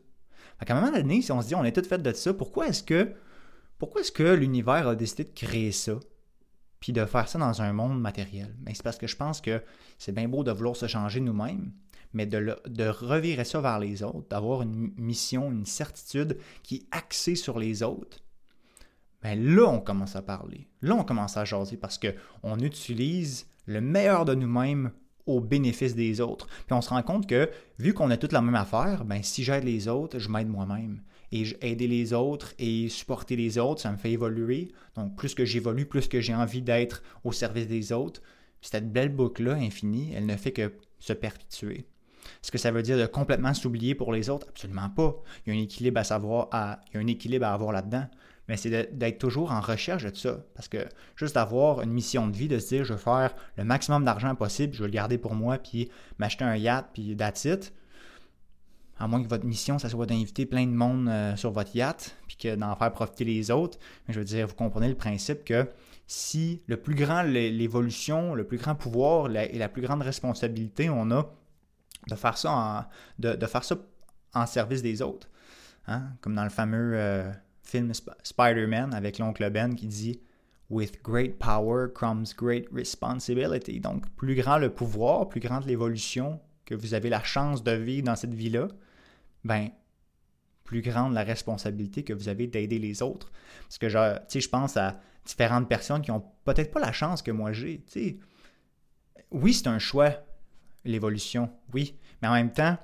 À 0.59 0.71
un 0.71 0.81
moment 0.81 0.91
donné, 0.91 1.21
si 1.21 1.31
on 1.31 1.41
se 1.41 1.47
dit 1.47 1.55
on 1.55 1.63
est 1.63 1.71
tous 1.71 1.87
faits 1.87 2.01
de 2.01 2.13
ça, 2.13 2.33
pourquoi 2.33 2.67
est-ce 2.67 2.83
que 2.83 3.13
pourquoi 3.77 4.01
est-ce 4.01 4.11
que 4.11 4.33
l'univers 4.33 4.87
a 4.87 4.95
décidé 4.95 5.23
de 5.23 5.33
créer 5.33 5.71
ça? 5.71 5.99
Puis 6.79 6.93
de 6.93 7.05
faire 7.05 7.27
ça 7.27 7.37
dans 7.37 7.61
un 7.61 7.73
monde 7.73 8.01
matériel? 8.01 8.55
Mais 8.63 8.73
c'est 8.73 8.83
parce 8.83 8.97
que 8.97 9.05
je 9.07 9.15
pense 9.15 9.39
que 9.39 9.61
c'est 9.99 10.11
bien 10.11 10.27
beau 10.27 10.43
de 10.43 10.51
vouloir 10.51 10.75
se 10.75 10.87
changer 10.87 11.19
nous-mêmes, 11.19 11.71
mais 12.13 12.25
de, 12.25 12.87
revirer 12.87 13.43
ça 13.43 13.61
vers 13.61 13.79
les 13.79 14.03
autres, 14.03 14.27
d'avoir 14.29 14.61
une 14.61 14.91
mission, 14.97 15.51
une 15.51 15.65
certitude 15.65 16.37
qui 16.63 16.75
est 16.75 16.87
axée 16.91 17.35
sur 17.35 17.59
les 17.59 17.83
autres, 17.83 18.19
bien 19.21 19.35
là, 19.35 19.67
on 19.67 19.79
commence 19.79 20.15
à 20.15 20.21
parler. 20.21 20.67
Là, 20.81 20.95
on 20.95 21.03
commence 21.03 21.37
à 21.37 21.45
jaser 21.45 21.77
parce 21.77 21.99
qu'on 21.99 22.59
utilise 22.59 23.47
le 23.65 23.81
meilleur 23.81 24.25
de 24.25 24.35
nous-mêmes 24.35 24.91
au 25.25 25.41
bénéfice 25.41 25.95
des 25.95 26.21
autres. 26.21 26.47
Puis 26.47 26.73
on 26.73 26.81
se 26.81 26.89
rend 26.89 27.03
compte 27.03 27.27
que, 27.27 27.49
vu 27.79 27.93
qu'on 27.93 28.09
a 28.09 28.17
toute 28.17 28.31
la 28.31 28.41
même 28.41 28.55
affaire, 28.55 29.05
ben 29.05 29.21
si 29.21 29.43
j'aide 29.43 29.65
les 29.65 29.87
autres, 29.87 30.19
je 30.19 30.29
m'aide 30.29 30.47
moi-même. 30.47 31.01
Et 31.33 31.43
aider 31.61 31.87
les 31.87 32.13
autres 32.13 32.53
et 32.57 32.87
supporter 32.87 33.35
les 33.35 33.57
autres, 33.57 33.81
ça 33.81 33.91
me 33.91 33.97
fait 33.97 34.11
évoluer. 34.11 34.71
Donc, 34.95 35.17
plus 35.17 35.35
que 35.35 35.43
j'évolue, 35.43 35.85
plus 35.85 36.07
que 36.07 36.21
j'ai 36.21 36.33
envie 36.33 36.61
d'être 36.61 37.03
au 37.25 37.33
service 37.33 37.67
des 37.67 37.91
autres. 37.91 38.21
Puis 38.61 38.69
cette 38.71 38.91
belle 38.91 39.09
boucle-là, 39.09 39.55
infinie, 39.55 40.13
elle 40.15 40.25
ne 40.25 40.37
fait 40.37 40.53
que 40.53 40.71
se 40.99 41.11
perpétuer. 41.13 41.85
Est-ce 42.43 42.51
que 42.51 42.57
ça 42.57 42.71
veut 42.71 42.83
dire 42.83 42.97
de 42.97 43.05
complètement 43.05 43.53
s'oublier 43.53 43.95
pour 43.95 44.13
les 44.13 44.29
autres? 44.29 44.47
Absolument 44.49 44.89
pas. 44.89 45.15
Il 45.45 45.53
y 45.53 45.55
a 45.55 45.59
un 45.59 45.63
équilibre 45.63 45.99
à 45.99 46.03
savoir, 46.03 46.49
il 46.91 46.95
y 46.95 46.97
a 46.97 47.01
un 47.01 47.07
équilibre 47.07 47.45
à 47.45 47.53
avoir 47.53 47.71
là-dedans. 47.71 48.07
Mais 48.47 48.55
c'est 48.55 48.93
d'être 48.93 49.19
toujours 49.19 49.51
en 49.51 49.59
recherche 49.59 50.03
de 50.03 50.15
ça. 50.15 50.39
Parce 50.55 50.67
que 50.67 50.87
juste 51.15 51.35
d'avoir 51.35 51.81
une 51.81 51.91
mission 51.91 52.27
de 52.27 52.35
vie, 52.35 52.47
de 52.47 52.59
se 52.59 52.69
dire 52.69 52.85
je 52.85 52.93
veux 52.93 52.99
faire 52.99 53.35
le 53.57 53.63
maximum 53.63 54.05
d'argent 54.05 54.33
possible, 54.35 54.73
je 54.73 54.79
veux 54.79 54.87
le 54.87 54.93
garder 54.93 55.17
pour 55.17 55.35
moi, 55.35 55.57
puis 55.57 55.89
m'acheter 56.17 56.45
un 56.45 56.55
yacht, 56.55 56.89
puis 56.93 57.11
it. 57.11 57.73
À 58.99 59.07
moins 59.07 59.21
que 59.21 59.27
votre 59.27 59.45
mission, 59.45 59.77
ça 59.77 59.89
soit 59.89 60.07
d'inviter 60.07 60.45
plein 60.47 60.65
de 60.65 60.71
monde 60.71 61.07
euh, 61.07 61.35
sur 61.35 61.51
votre 61.51 61.75
yacht, 61.75 62.15
puis 62.27 62.37
que 62.37 62.55
d'en 62.55 62.75
faire 62.75 62.91
profiter 62.91 63.25
les 63.25 63.51
autres. 63.51 63.77
Mais 64.07 64.13
je 64.13 64.19
veux 64.19 64.25
dire, 64.25 64.47
vous 64.47 64.55
comprenez 64.55 64.87
le 64.87 64.95
principe 64.95 65.43
que 65.43 65.67
si 66.07 66.63
le 66.67 66.77
plus 66.77 66.95
grand, 66.95 67.21
l'évolution, 67.21 68.33
le 68.33 68.45
plus 68.45 68.57
grand 68.57 68.75
pouvoir 68.75 69.29
et 69.29 69.57
la 69.57 69.69
plus 69.69 69.81
grande 69.81 70.01
responsabilité 70.01 70.89
on 70.89 71.11
a 71.11 71.29
de 72.07 72.15
faire 72.15 72.37
ça 72.37 72.51
en, 72.51 72.85
de, 73.19 73.45
faire 73.45 73.63
ça 73.63 73.77
en 74.33 74.45
service 74.45 74.81
des 74.81 75.01
autres. 75.01 75.27
Hein? 75.87 76.03
Comme 76.21 76.35
dans 76.35 76.43
le 76.43 76.49
fameux 76.49 76.93
euh, 76.95 77.31
film 77.63 77.91
Spider-Man 77.93 78.93
avec 78.93 79.19
l'oncle 79.19 79.49
Ben 79.49 79.75
qui 79.75 79.87
dit 79.87 80.21
With 80.69 81.01
great 81.01 81.39
power 81.39 81.87
comes 81.93 82.25
great 82.35 82.65
responsibility. 82.73 83.79
Donc, 83.79 84.09
plus 84.15 84.35
grand 84.35 84.57
le 84.57 84.69
pouvoir, 84.69 85.29
plus 85.29 85.39
grande 85.39 85.65
l'évolution 85.65 86.41
que 86.65 86.75
vous 86.75 86.93
avez 86.93 87.09
la 87.09 87.23
chance 87.23 87.63
de 87.63 87.71
vivre 87.71 88.05
dans 88.05 88.17
cette 88.17 88.33
vie-là, 88.33 88.67
ben, 89.45 89.69
plus 90.65 90.81
grande 90.81 91.13
la 91.13 91.23
responsabilité 91.23 92.03
que 92.03 92.11
vous 92.11 92.27
avez 92.27 92.47
d'aider 92.47 92.79
les 92.79 93.01
autres. 93.01 93.31
Parce 93.61 93.77
que, 93.77 93.87
je 93.87 94.49
pense 94.49 94.75
à 94.75 94.99
différentes 95.25 95.69
personnes 95.69 96.01
qui 96.01 96.11
ont 96.11 96.23
peut-être 96.43 96.71
pas 96.71 96.81
la 96.81 96.91
chance 96.91 97.21
que 97.21 97.31
moi 97.31 97.53
j'ai. 97.53 97.81
Oui, 99.31 99.53
c'est 99.53 99.67
un 99.67 99.79
choix 99.79 100.11
l'évolution, 100.91 101.49
oui. 101.73 101.95
Mais 102.21 102.27
en 102.27 102.33
même 102.33 102.51
temps, 102.51 102.77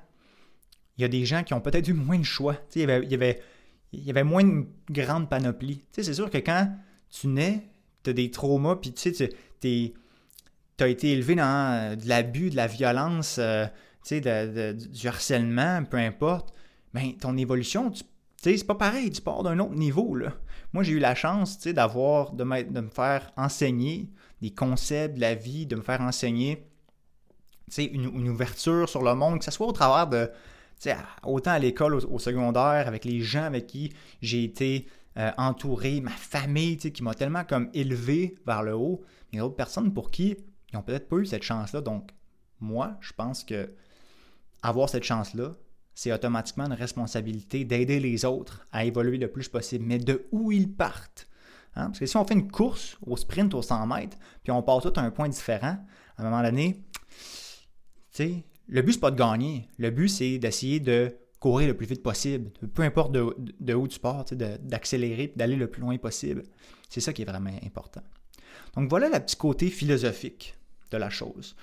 il 0.96 1.02
y 1.02 1.04
a 1.04 1.08
des 1.08 1.24
gens 1.24 1.42
qui 1.42 1.54
ont 1.54 1.60
peut-être 1.60 1.88
eu 1.88 1.92
moins 1.92 2.18
de 2.18 2.24
choix. 2.24 2.56
Il 2.74 2.82
y, 2.82 4.10
avait, 4.10 4.24
moins 4.24 4.44
de 4.44 4.66
grande 4.90 5.28
panoplie. 5.28 5.84
C'est 5.90 6.14
sûr 6.14 6.30
que 6.30 6.38
quand 6.38 6.76
tu 7.10 7.28
nais, 7.28 7.68
tu 8.02 8.10
as 8.10 8.12
des 8.12 8.30
traumas, 8.30 8.76
puis 8.76 8.92
tu 8.92 9.94
as 10.80 10.88
été 10.88 11.12
élevé 11.12 11.34
dans 11.34 11.92
euh, 11.92 11.96
de 11.96 12.08
l'abus, 12.08 12.50
de 12.50 12.56
la 12.56 12.66
violence, 12.66 13.38
euh, 13.38 13.66
du 14.10 15.08
harcèlement, 15.08 15.84
peu 15.84 15.96
importe, 15.96 16.54
ben, 16.92 17.12
ton 17.18 17.36
évolution, 17.36 17.90
tu 17.90 18.04
c'est 18.42 18.66
pas 18.66 18.74
pareil, 18.74 19.10
tu 19.10 19.22
pars 19.22 19.42
d'un 19.42 19.58
autre 19.58 19.74
niveau. 19.74 20.14
Là. 20.14 20.34
Moi, 20.74 20.82
j'ai 20.82 20.92
eu 20.92 20.98
la 20.98 21.14
chance 21.14 21.58
d'avoir, 21.66 22.32
de, 22.32 22.44
de 22.44 22.80
me 22.80 22.90
faire 22.90 23.32
enseigner 23.36 24.10
des 24.42 24.50
concepts 24.50 25.14
de 25.14 25.20
la 25.20 25.34
vie, 25.34 25.64
de 25.64 25.76
me 25.76 25.80
faire 25.80 26.02
enseigner 26.02 26.66
une, 27.78 28.28
ouverture 28.28 28.88
sur 28.88 29.02
le 29.02 29.14
monde, 29.14 29.38
que 29.38 29.44
ce 29.44 29.50
soit 29.50 29.66
au 29.66 29.72
travers 29.72 30.06
de, 30.06 30.30
autant 31.22 31.52
à 31.52 31.58
l'école, 31.58 31.94
au, 31.94 32.18
secondaire, 32.18 32.86
avec 32.86 33.04
les 33.04 33.20
gens 33.20 33.44
avec 33.44 33.66
qui 33.66 33.92
j'ai 34.22 34.44
été 34.44 34.86
euh, 35.16 35.30
entouré, 35.38 36.00
ma 36.00 36.10
famille, 36.10 36.76
qui 36.76 37.02
m'a 37.02 37.14
tellement 37.14 37.44
comme 37.44 37.70
élevé 37.74 38.36
vers 38.46 38.62
le 38.62 38.74
haut, 38.74 39.02
mais 39.32 39.38
d'autres 39.38 39.56
personnes 39.56 39.92
pour 39.92 40.10
qui 40.10 40.36
ils 40.74 40.76
n'ont 40.76 40.82
peut-être 40.82 41.08
pas 41.08 41.16
eu 41.16 41.26
cette 41.26 41.44
chance-là. 41.44 41.80
Donc, 41.80 42.10
moi, 42.60 42.96
je 43.00 43.12
pense 43.12 43.44
que 43.44 43.72
avoir 44.62 44.88
cette 44.88 45.04
chance-là, 45.04 45.54
c'est 45.94 46.12
automatiquement 46.12 46.66
une 46.66 46.72
responsabilité 46.72 47.64
d'aider 47.64 48.00
les 48.00 48.24
autres 48.24 48.66
à 48.72 48.84
évoluer 48.84 49.18
le 49.18 49.30
plus 49.30 49.48
possible. 49.48 49.84
Mais 49.84 49.98
de 49.98 50.26
où 50.32 50.50
ils 50.50 50.68
partent? 50.68 51.28
Hein? 51.76 51.86
Parce 51.86 52.00
que 52.00 52.06
si 52.06 52.16
on 52.16 52.24
fait 52.24 52.34
une 52.34 52.50
course 52.50 52.98
au 53.06 53.16
sprint 53.16 53.54
au 53.54 53.62
100 53.62 53.86
mètres, 53.86 54.16
puis 54.42 54.50
on 54.50 54.62
part 54.62 54.80
tout 54.80 54.92
à 54.96 55.00
un 55.00 55.10
point 55.12 55.28
différent, 55.28 55.78
à 56.16 56.22
un 56.22 56.24
moment 56.24 56.42
donné, 56.42 56.82
le 58.18 58.82
but, 58.82 58.92
c'est 58.92 59.00
pas 59.00 59.10
de 59.10 59.18
gagner. 59.18 59.68
Le 59.78 59.90
but, 59.90 60.08
c'est 60.08 60.38
d'essayer 60.38 60.80
de 60.80 61.16
courir 61.40 61.68
le 61.68 61.76
plus 61.76 61.86
vite 61.86 62.02
possible. 62.02 62.50
Peu 62.72 62.82
importe 62.82 63.12
de, 63.12 63.74
où 63.74 63.88
tu 63.88 63.98
pars, 64.00 64.24
d'accélérer 64.24 65.32
d'aller 65.36 65.56
le 65.56 65.66
plus 65.66 65.82
loin 65.82 65.96
possible. 65.98 66.42
C'est 66.88 67.00
ça 67.00 67.12
qui 67.12 67.22
est 67.22 67.26
vraiment 67.26 67.50
important. 67.64 68.02
Donc 68.76 68.88
voilà 68.88 69.08
le 69.08 69.20
petit 69.20 69.36
côté 69.36 69.68
philosophique 69.68 70.56
de 70.90 70.96
la 70.96 71.10
chose. 71.10 71.54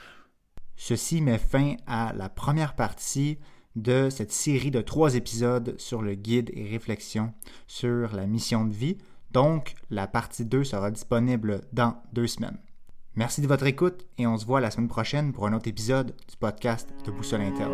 Ceci 0.75 1.21
met 1.21 1.37
fin 1.37 1.75
à 1.87 2.13
la 2.13 2.29
première 2.29 2.75
partie 2.75 3.37
de 3.75 4.09
cette 4.09 4.31
série 4.31 4.71
de 4.71 4.81
trois 4.81 5.15
épisodes 5.15 5.75
sur 5.79 6.01
le 6.01 6.15
guide 6.15 6.51
et 6.53 6.69
réflexion 6.69 7.33
sur 7.67 8.13
la 8.15 8.27
mission 8.27 8.65
de 8.65 8.73
vie. 8.73 8.97
Donc, 9.31 9.75
la 9.89 10.07
partie 10.07 10.45
2 10.45 10.63
sera 10.63 10.91
disponible 10.91 11.61
dans 11.71 11.95
deux 12.13 12.27
semaines. 12.27 12.57
Merci 13.15 13.41
de 13.41 13.47
votre 13.47 13.65
écoute 13.65 14.05
et 14.17 14.25
on 14.25 14.37
se 14.37 14.45
voit 14.45 14.61
la 14.61 14.71
semaine 14.71 14.87
prochaine 14.87 15.33
pour 15.33 15.45
un 15.45 15.51
autre 15.53 15.67
épisode 15.67 16.15
du 16.29 16.37
podcast 16.37 16.89
de 17.05 17.11
Boussole 17.11 17.41
Interne. 17.41 17.73